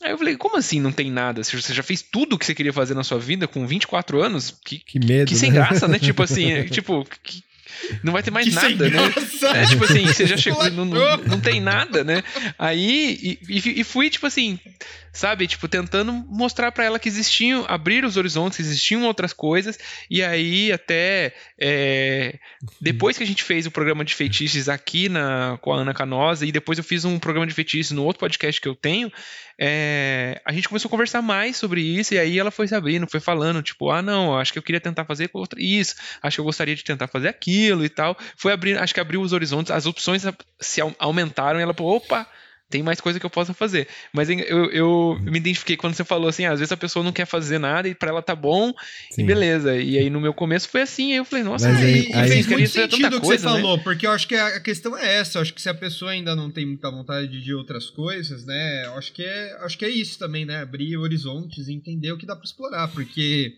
[0.03, 1.43] Aí eu falei, como assim não tem nada?
[1.43, 4.53] Você já fez tudo o que você queria fazer na sua vida com 24 anos?
[4.63, 5.27] Que, que medo.
[5.27, 5.55] Que sem né?
[5.55, 5.97] graça, né?
[5.97, 7.43] tipo assim, é, tipo, que,
[8.03, 8.97] não vai ter mais que nada, né?
[9.55, 12.23] É, tipo assim, você já chegou, não, não, não, tem nada, né?
[12.57, 14.59] Aí, e, e, fui, tipo assim,
[15.17, 15.47] sabe?
[15.47, 19.77] Tipo, tentando mostrar para ela que existiam, abrir os horizontes, existiam outras coisas,
[20.11, 22.37] e aí até é,
[22.79, 26.45] depois que a gente fez o programa de feitiços aqui na, com a Ana Canosa,
[26.45, 29.11] e depois eu fiz um programa de feitiços no outro podcast que eu tenho,
[29.59, 33.07] é, a gente começou a conversar mais sobre isso, e aí ela foi se abrindo,
[33.09, 36.45] foi falando, tipo, ah, não, acho que eu queria tentar fazer isso, acho que eu
[36.45, 38.15] gostaria de tentar fazer aquilo e tal.
[38.35, 40.23] Foi abrir, acho que abriu os horizontes, as opções
[40.59, 42.27] se aumentaram, e ela falou, opa,
[42.69, 43.87] tem mais coisa que eu possa fazer.
[44.13, 47.13] Mas eu, eu me identifiquei quando você falou assim, ah, às vezes a pessoa não
[47.13, 48.73] quer fazer nada e para ela tá bom
[49.11, 49.21] Sim.
[49.21, 49.75] e beleza.
[49.77, 52.47] E aí no meu começo foi assim, aí eu falei, nossa, Mas aí, aí, fez
[52.47, 53.61] muito sentido o que coisa, você né?
[53.61, 56.11] falou, porque eu acho que a questão é essa, eu acho que se a pessoa
[56.11, 59.85] ainda não tem muita vontade de outras coisas, né, eu acho que é, acho que
[59.85, 63.53] é isso também, né, abrir horizontes e entender o que dá para explorar, porque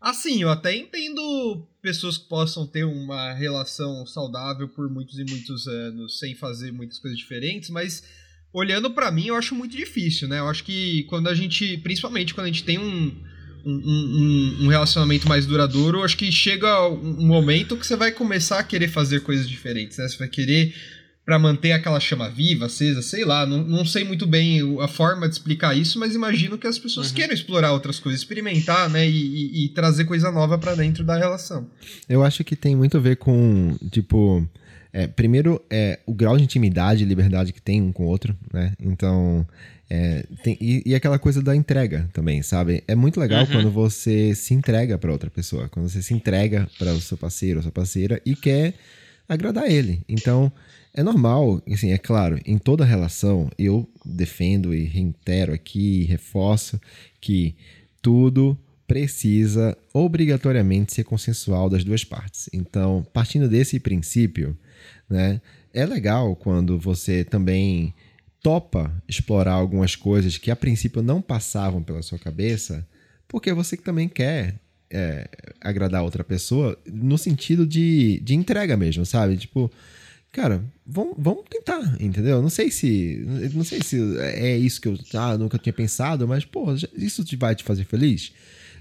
[0.00, 5.66] Assim, eu até entendo pessoas que possam ter uma relação saudável por muitos e muitos
[5.66, 8.04] anos sem fazer muitas coisas diferentes, mas
[8.52, 10.38] olhando para mim, eu acho muito difícil, né?
[10.38, 13.12] Eu acho que quando a gente, principalmente quando a gente tem um,
[13.64, 18.10] um, um, um relacionamento mais duradouro, eu acho que chega um momento que você vai
[18.10, 20.08] começar a querer fazer coisas diferentes, né?
[20.08, 20.74] Você vai querer
[21.28, 25.28] para manter aquela chama viva, acesa, sei lá, não, não sei muito bem a forma
[25.28, 27.16] de explicar isso, mas imagino que as pessoas uhum.
[27.16, 31.18] queiram explorar outras coisas, experimentar, né, e, e, e trazer coisa nova para dentro da
[31.18, 31.68] relação.
[32.08, 34.48] Eu acho que tem muito a ver com, tipo,
[34.98, 38.36] é, primeiro, é, o grau de intimidade e liberdade que tem um com o outro,
[38.52, 38.72] né?
[38.80, 39.46] Então,
[39.88, 42.82] é, tem, e, e, aquela coisa da entrega também, sabe?
[42.88, 43.46] É muito legal uhum.
[43.46, 47.60] quando você se entrega para outra pessoa, quando você se entrega para o seu parceiro
[47.60, 48.74] ou sua parceira e quer
[49.28, 50.02] agradar ele.
[50.08, 50.50] Então,
[50.92, 56.80] é normal, assim, é claro, em toda relação, eu defendo e reitero aqui, reforço
[57.20, 57.54] que
[58.02, 62.50] tudo precisa obrigatoriamente ser consensual das duas partes.
[62.52, 64.56] Então, partindo desse princípio,
[65.08, 65.40] né?
[65.72, 67.94] É legal quando você também
[68.42, 72.86] topa explorar algumas coisas que a princípio não passavam pela sua cabeça,
[73.26, 75.28] porque você também quer é,
[75.60, 79.36] agradar outra pessoa no sentido de, de entrega mesmo, sabe?
[79.36, 79.70] Tipo,
[80.32, 82.40] cara, vamos, vamos tentar, entendeu?
[82.40, 86.44] Não sei se não sei se é isso que eu ah, nunca tinha pensado, mas
[86.44, 88.32] pô, isso vai te fazer feliz?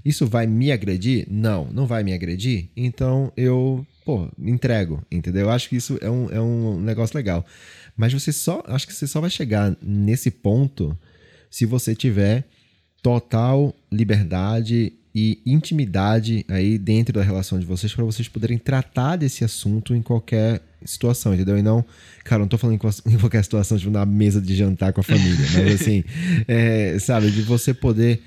[0.04, 1.28] Isso vai me agredir?
[1.30, 2.70] Não, não vai me agredir.
[2.76, 5.44] Então eu pô, me entrego, entendeu?
[5.44, 7.46] Eu acho que isso é um, é um negócio legal.
[7.96, 10.98] Mas você só, acho que você só vai chegar nesse ponto
[11.50, 12.46] se você tiver
[13.02, 19.44] total liberdade e intimidade aí dentro da relação de vocês para vocês poderem tratar desse
[19.44, 21.58] assunto em qualquer situação, entendeu?
[21.58, 21.84] E não,
[22.24, 22.76] cara, não tô falando
[23.06, 26.04] em qualquer situação, tipo na mesa de jantar com a família, mas assim,
[26.48, 28.22] é, sabe, de você poder.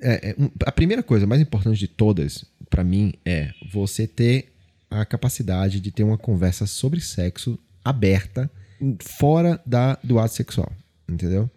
[0.00, 4.52] É, é, a primeira coisa mais importante de todas, para mim, é você ter
[4.90, 8.50] a capacidade de ter uma conversa sobre sexo aberta
[9.00, 10.72] fora da, do ato sexual,
[11.08, 11.48] entendeu?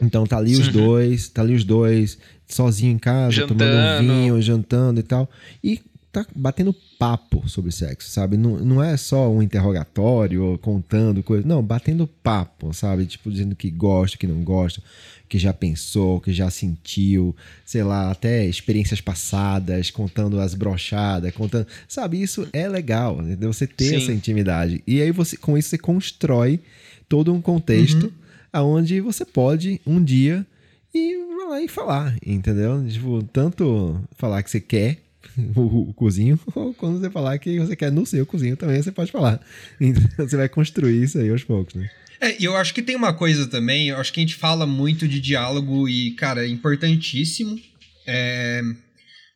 [0.00, 3.58] Então tá ali os dois, tá ali os dois, sozinho em casa, jantando.
[3.60, 5.30] tomando um vinho, jantando e tal.
[5.62, 5.80] E
[6.22, 8.36] tá batendo papo sobre sexo, sabe?
[8.36, 11.44] Não, não é só um interrogatório contando coisas.
[11.44, 13.06] Não, batendo papo, sabe?
[13.06, 14.82] Tipo, dizendo que gosta, que não gosta
[15.28, 17.34] que já pensou, que já sentiu,
[17.64, 21.66] sei lá, até experiências passadas, contando as brochadas, contando.
[21.88, 23.52] Sabe, isso é legal, entendeu?
[23.52, 23.96] Você ter Sim.
[23.96, 24.82] essa intimidade.
[24.86, 26.60] E aí você, com isso, você constrói
[27.08, 28.12] todo um contexto uhum.
[28.52, 30.46] aonde você pode um dia
[30.94, 31.16] ir
[31.48, 32.86] lá e falar, entendeu?
[32.88, 35.03] Tipo, tanto falar que você quer
[35.56, 38.92] o, o, cozinho, ou quando você falar que você quer no seu cozinho também, você
[38.92, 39.40] pode falar.
[39.80, 41.90] Então, você vai construir isso aí aos poucos, né?
[42.20, 44.66] É, e eu acho que tem uma coisa também, eu acho que a gente fala
[44.66, 47.58] muito de diálogo e, cara, é importantíssimo.
[48.06, 48.62] É...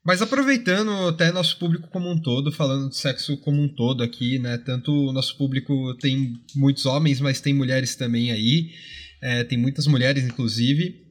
[0.04, 4.38] Mas aproveitando até nosso público como um todo, falando de sexo como um todo aqui,
[4.38, 4.56] né?
[4.64, 8.70] Tanto o nosso público tem muitos homens, mas tem mulheres também aí.
[9.20, 11.08] É, tem muitas mulheres, inclusive.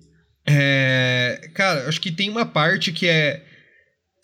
[0.48, 3.44] É, cara, acho que tem uma parte que é.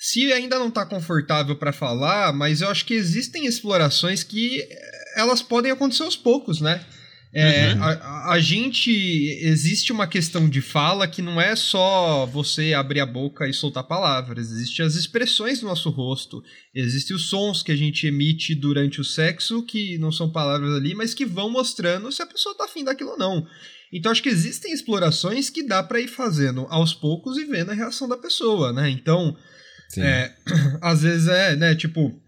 [0.04, 4.68] Se ainda não tá confortável para falar, mas eu acho que existem explorações que
[5.16, 6.86] elas podem acontecer aos poucos, né?
[7.32, 7.82] É, uhum.
[7.82, 8.91] a, a, gente.
[9.41, 13.86] Existe uma questão de fala que não é só você abrir a boca e soltar
[13.86, 14.51] palavras.
[14.51, 16.43] Existem as expressões do nosso rosto.
[16.76, 20.93] Existem os sons que a gente emite durante o sexo, que não são palavras ali,
[20.93, 23.47] mas que vão mostrando se a pessoa tá afim daquilo ou não.
[23.93, 27.74] Então acho que existem explorações que dá para ir fazendo aos poucos e vendo a
[27.74, 28.89] reação da pessoa, né?
[28.89, 29.38] Então.
[30.01, 30.31] É,
[30.81, 32.19] às vezes é, né, tipo,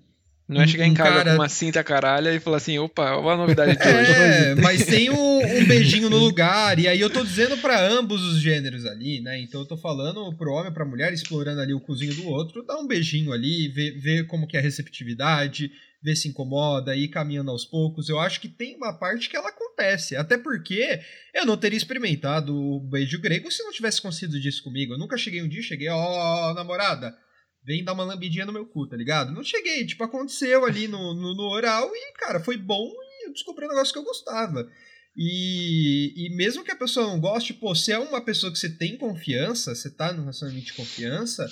[0.47, 1.31] não é chegar em casa cara...
[1.31, 4.11] com uma cinta caralha e falar assim, opa, olha a novidade de é, hoje.
[4.15, 8.21] É, mas tem um, um, beijinho no lugar, e aí eu tô dizendo para ambos
[8.21, 9.39] os gêneros ali, né?
[9.39, 12.77] Então eu tô falando pro homem, pra mulher, explorando ali o cozinho do outro, dá
[12.77, 17.49] um beijinho ali, ver, ver como que é a receptividade, ver se incomoda, ir caminhando
[17.49, 18.07] aos poucos.
[18.07, 20.99] Eu acho que tem uma parte que ela acontece, até porque
[21.33, 24.93] eu não teria experimentado o beijo grego se não tivesse conseguido disso comigo.
[24.93, 27.24] Eu nunca cheguei um dia, cheguei, ó, oh, namorada
[27.65, 29.31] vem dar uma lambidinha no meu cu, tá ligado?
[29.31, 33.33] Não cheguei, tipo, aconteceu ali no, no, no oral e, cara, foi bom e eu
[33.33, 34.69] descobri um negócio que eu gostava.
[35.17, 38.69] E, e mesmo que a pessoa não goste, pô, se é uma pessoa que você
[38.69, 41.49] tem confiança, você tá num relacionamento de confiança,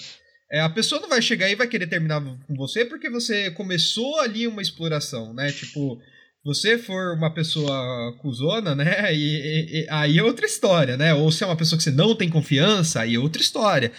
[0.51, 4.20] é, a pessoa não vai chegar e vai querer terminar com você porque você começou
[4.20, 5.51] ali uma exploração, né?
[5.51, 5.99] Tipo,
[6.44, 9.14] você for uma pessoa cuzona, né?
[9.14, 11.14] E, e, e, aí é outra história, né?
[11.14, 13.91] Ou se é uma pessoa que você não tem confiança, aí é outra história.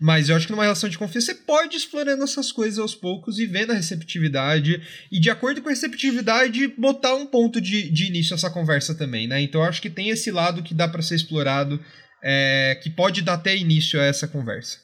[0.00, 2.94] Mas eu acho que numa relação de confiança você pode ir explorando essas coisas aos
[2.94, 4.82] poucos e vendo a receptividade.
[5.10, 9.28] E de acordo com a receptividade, botar um ponto de, de início essa conversa também,
[9.28, 9.40] né?
[9.40, 11.80] Então eu acho que tem esse lado que dá para ser explorado,
[12.22, 14.78] é, que pode dar até início a essa conversa.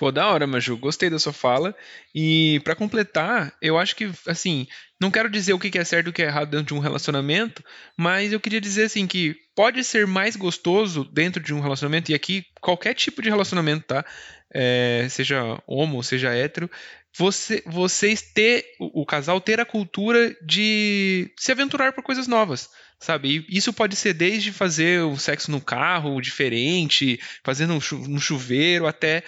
[0.00, 0.78] Pô, da hora, Maju.
[0.78, 1.76] Gostei da sua fala.
[2.14, 4.66] E para completar, eu acho que, assim,
[4.98, 6.78] não quero dizer o que é certo e o que é errado dentro de um
[6.78, 7.62] relacionamento,
[7.98, 12.14] mas eu queria dizer, assim, que pode ser mais gostoso dentro de um relacionamento, e
[12.14, 14.02] aqui qualquer tipo de relacionamento, tá?
[14.50, 16.70] É, seja homo, seja hétero,
[17.14, 22.70] você, vocês ter, o, casal ter a cultura de se aventurar por coisas novas
[23.00, 23.46] sabe?
[23.48, 28.86] E isso pode ser desde fazer o sexo no carro diferente, fazer no, no chuveiro,
[28.86, 29.24] até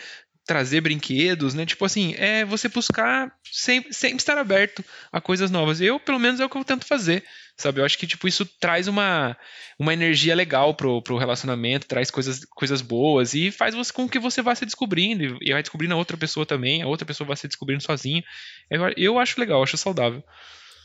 [0.47, 1.64] trazer brinquedos, né?
[1.64, 5.80] Tipo assim, é você buscar sempre, sempre estar aberto a coisas novas.
[5.80, 7.22] Eu, pelo menos, é o que eu tento fazer,
[7.57, 7.80] sabe?
[7.80, 9.36] Eu acho que, tipo, isso traz uma,
[9.78, 14.18] uma energia legal pro, pro relacionamento, traz coisas, coisas boas e faz você, com que
[14.18, 17.36] você vá se descobrindo e vai descobrindo a outra pessoa também, a outra pessoa vai
[17.36, 18.22] se descobrindo sozinha.
[18.68, 20.22] Eu, eu acho legal, acho saudável.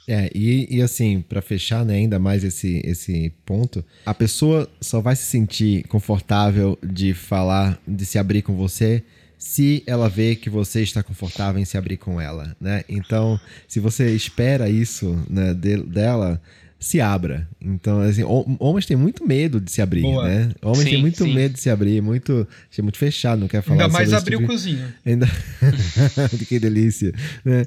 [0.08, 5.02] É, e, e assim, para fechar né, ainda mais esse, esse ponto, a pessoa só
[5.02, 9.04] vai se sentir confortável de falar, de se abrir com você
[9.38, 12.84] se ela vê que você está confortável em se abrir com ela, né?
[12.90, 16.42] Então, se você espera isso né, de, dela,
[16.80, 17.48] se abra.
[17.60, 18.24] Então, assim,
[18.60, 20.28] homens têm muito medo de se abrir, Boa.
[20.28, 20.52] né?
[20.62, 21.34] Homens sim, têm muito sim.
[21.34, 24.44] medo de se abrir, muito, é muito fechado, não quer falar Ainda mais abrir tipo...
[24.44, 24.88] o cozinho.
[25.06, 25.28] Ainda...
[26.48, 27.12] que delícia,
[27.44, 27.66] né?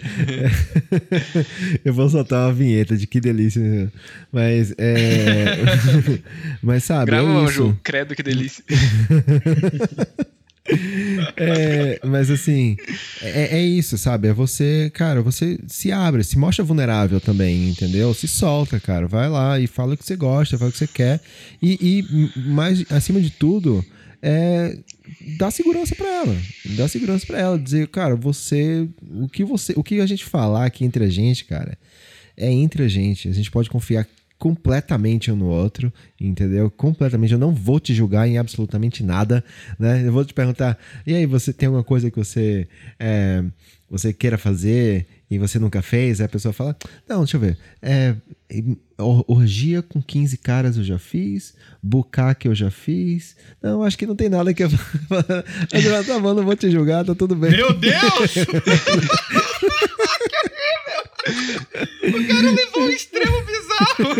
[1.84, 3.92] Eu vou soltar uma vinheta de que delícia.
[4.32, 5.56] Mas, é...
[6.62, 7.76] Mas sabe, Grava, é isso.
[7.82, 8.64] credo que delícia.
[11.36, 12.76] É, mas assim,
[13.22, 14.28] é, é, isso, sabe?
[14.28, 18.12] É você, cara, você se abre, se mostra vulnerável também, entendeu?
[18.12, 19.06] Se solta, cara.
[19.06, 21.20] Vai lá e fala o que você gosta, fala o que você quer.
[21.62, 22.04] E,
[22.36, 23.84] e mais acima de tudo,
[24.22, 24.76] é
[25.50, 26.36] segurança para ela.
[26.76, 27.58] Dar segurança para ela.
[27.58, 28.88] Dizer, cara, você.
[29.02, 29.72] O que você.
[29.76, 31.78] O que a gente falar aqui entre a gente, cara,
[32.36, 33.28] é entre a gente.
[33.28, 34.06] A gente pode confiar
[34.40, 36.70] completamente um no outro, entendeu?
[36.70, 37.34] Completamente.
[37.34, 39.44] Eu não vou te julgar em absolutamente nada,
[39.78, 40.02] né?
[40.04, 42.66] Eu vou te perguntar, e aí, você tem alguma coisa que você,
[42.98, 43.44] é,
[43.88, 46.20] você queira fazer e você nunca fez?
[46.20, 46.76] Aí a pessoa fala,
[47.08, 47.56] não, deixa eu ver.
[47.80, 48.16] É,
[48.98, 53.36] orgia com 15 caras eu já fiz, bucaque eu já fiz.
[53.62, 54.68] Não, acho que não tem nada que eu.
[54.70, 57.52] eu tá bom, não vou te julgar, tá tudo bem.
[57.52, 57.94] Meu Deus!
[62.02, 64.14] o cara levou um extremo bizarro.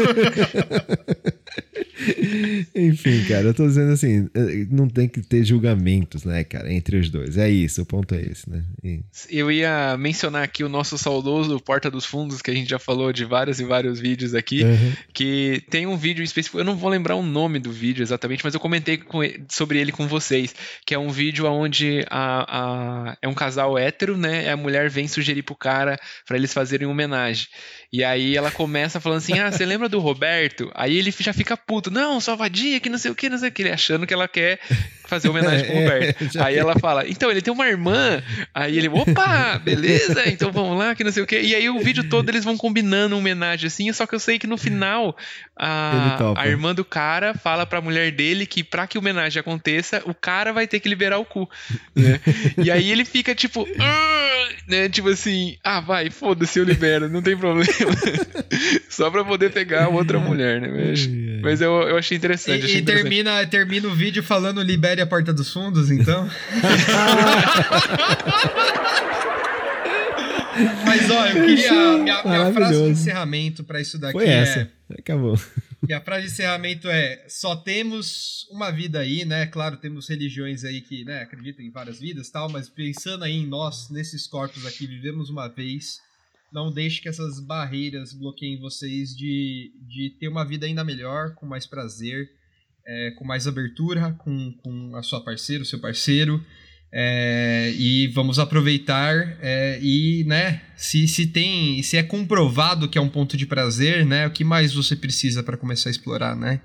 [2.74, 6.96] Enfim, cara, eu tô dizendo assim, eh, não tem que ter julgamentos, né, cara, entre
[6.98, 7.36] os dois.
[7.36, 8.64] É isso, o ponto é esse, né?
[8.82, 9.00] E...
[9.28, 13.12] Eu ia mencionar aqui o nosso saudoso Porta dos Fundos, que a gente já falou
[13.12, 14.92] de vários e vários vídeos aqui, uhum.
[15.12, 18.54] que tem um vídeo específico, eu não vou lembrar o nome do vídeo exatamente, mas
[18.54, 20.54] eu comentei ele, sobre ele com vocês,
[20.86, 25.08] que é um vídeo onde a, a, é um casal hétero, né, a mulher vem
[25.08, 27.46] sugerir pro cara para eles fazerem homenagem.
[27.92, 30.70] E aí ela começa falando assim: Ah, você lembra do Roberto?
[30.74, 33.48] Aí ele já fica puto, não, só vadia, que não sei o que, não sei
[33.48, 34.60] o que, ele achando que ela quer
[35.10, 36.20] fazer homenagem pro Roberto.
[36.40, 38.22] É, aí ela fala, então, ele tem uma irmã.
[38.54, 41.40] Aí ele, opa, beleza, então vamos lá, que não sei o que.
[41.40, 44.46] E aí o vídeo todo eles vão combinando homenagem assim, só que eu sei que
[44.46, 45.16] no final
[45.56, 50.14] a, a irmã do cara fala pra mulher dele que pra que homenagem aconteça, o
[50.14, 51.48] cara vai ter que liberar o cu.
[51.96, 52.20] Né?
[52.62, 53.66] e aí ele fica tipo,
[54.68, 54.88] né?
[54.88, 57.70] Tipo assim, ah, vai, foda-se, eu libero, não tem problema.
[58.88, 60.68] Só pra poder pegar outra mulher, né?
[60.68, 61.08] Mas,
[61.42, 62.62] mas eu, eu achei interessante.
[62.62, 63.10] E, achei e interessante.
[63.10, 66.28] Termina, termina o vídeo falando libere a porta dos fundos, então.
[70.84, 71.72] Mas ó, eu queria.
[71.98, 74.60] Minha, minha frase de encerramento para isso daqui Foi essa.
[74.60, 74.94] é.
[74.98, 75.38] Acabou.
[75.88, 79.46] E a frase de encerramento é: só temos uma vida aí, né?
[79.46, 83.46] Claro, temos religiões aí que né, acreditam em várias vidas tal, mas pensando aí em
[83.46, 85.98] nós, nesses corpos aqui, vivemos uma vez
[86.52, 91.46] não deixe que essas barreiras bloqueiem vocês de, de ter uma vida ainda melhor, com
[91.46, 92.28] mais prazer,
[92.86, 96.44] é, com mais abertura com, com a sua parceira, o seu parceiro.
[96.92, 103.00] É, e vamos aproveitar é, e né se, se tem se é comprovado que é
[103.00, 106.60] um ponto de prazer né o que mais você precisa para começar a explorar né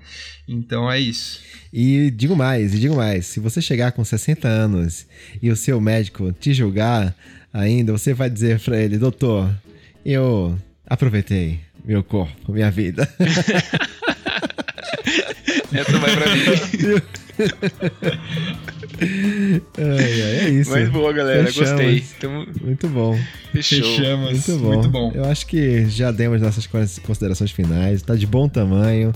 [0.48, 1.40] então é isso
[1.72, 5.06] e digo mais e digo mais se você chegar com 60 anos
[5.40, 7.16] e o seu médico te julgar
[7.52, 9.54] ainda você vai dizer para ele doutor
[10.12, 13.08] eu aproveitei meu corpo, minha vida.
[15.72, 16.42] Essa vai pra mim.
[19.78, 20.70] ai, ai, é isso.
[20.70, 21.44] Mas boa, galera.
[21.46, 21.70] Fechamos.
[21.70, 22.04] Gostei.
[22.20, 22.46] Tamo...
[22.62, 23.18] Muito bom.
[23.52, 23.82] Fechou.
[23.82, 24.30] Fechamos.
[24.32, 24.68] Muito bom.
[24.68, 25.12] Muito bom.
[25.14, 28.02] Eu acho que já demos nossas considerações finais.
[28.02, 29.12] Tá de bom tamanho.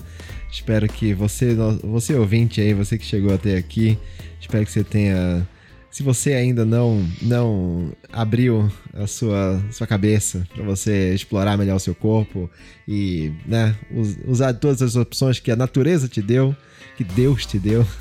[0.51, 3.97] Espero que você, você ouvinte aí, você que chegou até aqui,
[4.39, 5.47] espero que você tenha
[5.91, 11.79] se você ainda não não abriu a sua, sua cabeça para você explorar melhor o
[11.79, 12.49] seu corpo
[12.87, 13.75] e né,
[14.25, 16.55] usar todas as opções que a natureza te deu,
[16.95, 17.85] que Deus te deu.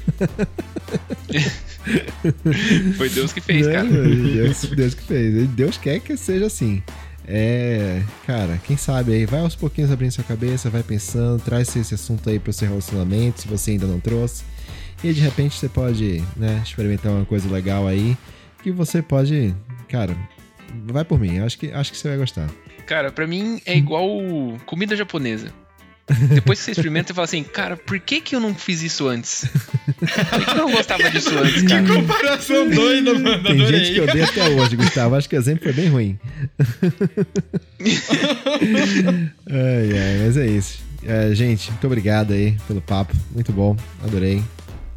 [2.96, 3.88] Foi Deus que fez, cara.
[3.88, 5.48] Deus, Deus que fez.
[5.48, 6.82] Deus quer que seja assim.
[7.26, 11.94] É, cara, quem sabe aí, vai aos pouquinhos abrindo sua cabeça, vai pensando, traz esse
[11.94, 14.42] assunto aí pro seu relacionamento, se você ainda não trouxe.
[15.02, 18.16] E de repente você pode, né, experimentar uma coisa legal aí
[18.62, 19.54] que você pode,
[19.88, 20.14] cara,
[20.84, 22.48] vai por mim, acho que, acho que você vai gostar.
[22.86, 24.06] Cara, para mim é igual
[24.66, 25.52] comida japonesa.
[26.34, 29.06] Depois que você experimenta, você fala assim, cara, por que que eu não fiz isso
[29.06, 29.44] antes?
[30.30, 31.82] Por que eu não gostava disso antes, cara?
[31.82, 33.42] Que comparação doida, mano.
[33.44, 33.84] Tem Adorei.
[33.84, 35.14] gente que odeia até hoje, Gustavo.
[35.14, 36.18] Acho que o exemplo foi bem ruim.
[39.48, 40.80] ai, ai, mas é isso.
[41.06, 43.14] É, gente, muito obrigado aí pelo papo.
[43.32, 43.76] Muito bom.
[44.02, 44.42] Adorei.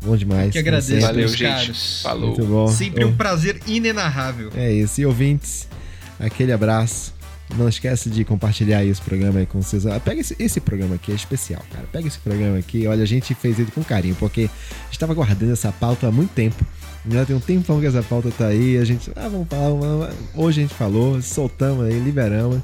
[0.03, 0.51] Bom demais.
[0.51, 1.43] Que agradeço, Valeu, gente.
[1.43, 2.01] Caros.
[2.01, 2.27] Falou.
[2.29, 2.67] Muito bom.
[2.67, 4.51] Sempre um prazer inenarrável.
[4.55, 4.99] É isso.
[4.99, 5.67] E ouvintes,
[6.19, 7.13] aquele abraço.
[7.57, 9.85] Não esquece de compartilhar esse programa aí com vocês.
[9.85, 11.85] Ah, pega esse, esse programa aqui, é especial, cara.
[11.91, 12.87] Pega esse programa aqui.
[12.87, 14.49] Olha, a gente fez ele com carinho, porque
[14.91, 16.65] estava guardando essa pauta há muito tempo.
[17.07, 18.77] Já tem um tempão que essa pauta tá aí.
[18.77, 19.69] A gente, ah, vamos falar.
[19.69, 22.59] Vamos, hoje a gente falou, soltamos aí, liberamos.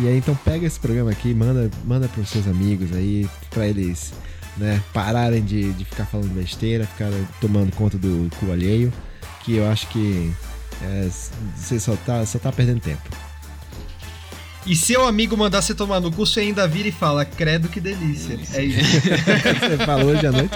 [0.00, 4.12] E aí, então pega esse programa aqui, manda, manda pros seus amigos aí, para eles
[4.56, 8.92] né, pararem de, de ficar falando besteira, ficar tomando conta do cu alheio,
[9.42, 10.32] que eu acho que
[10.82, 11.08] é,
[11.56, 13.02] você só tá, só tá perdendo tempo.
[14.66, 17.80] E seu amigo mandar você tomar no cu, você ainda vira e fala, credo que
[17.80, 18.38] delícia.
[18.54, 18.80] É isso.
[19.60, 20.54] você fala hoje à noite,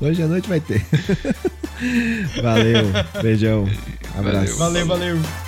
[0.00, 0.84] hoje à noite vai ter.
[2.42, 2.86] Valeu,
[3.22, 3.68] beijão,
[4.16, 4.56] abraço.
[4.56, 4.86] valeu.
[4.86, 5.16] valeu.
[5.16, 5.45] valeu.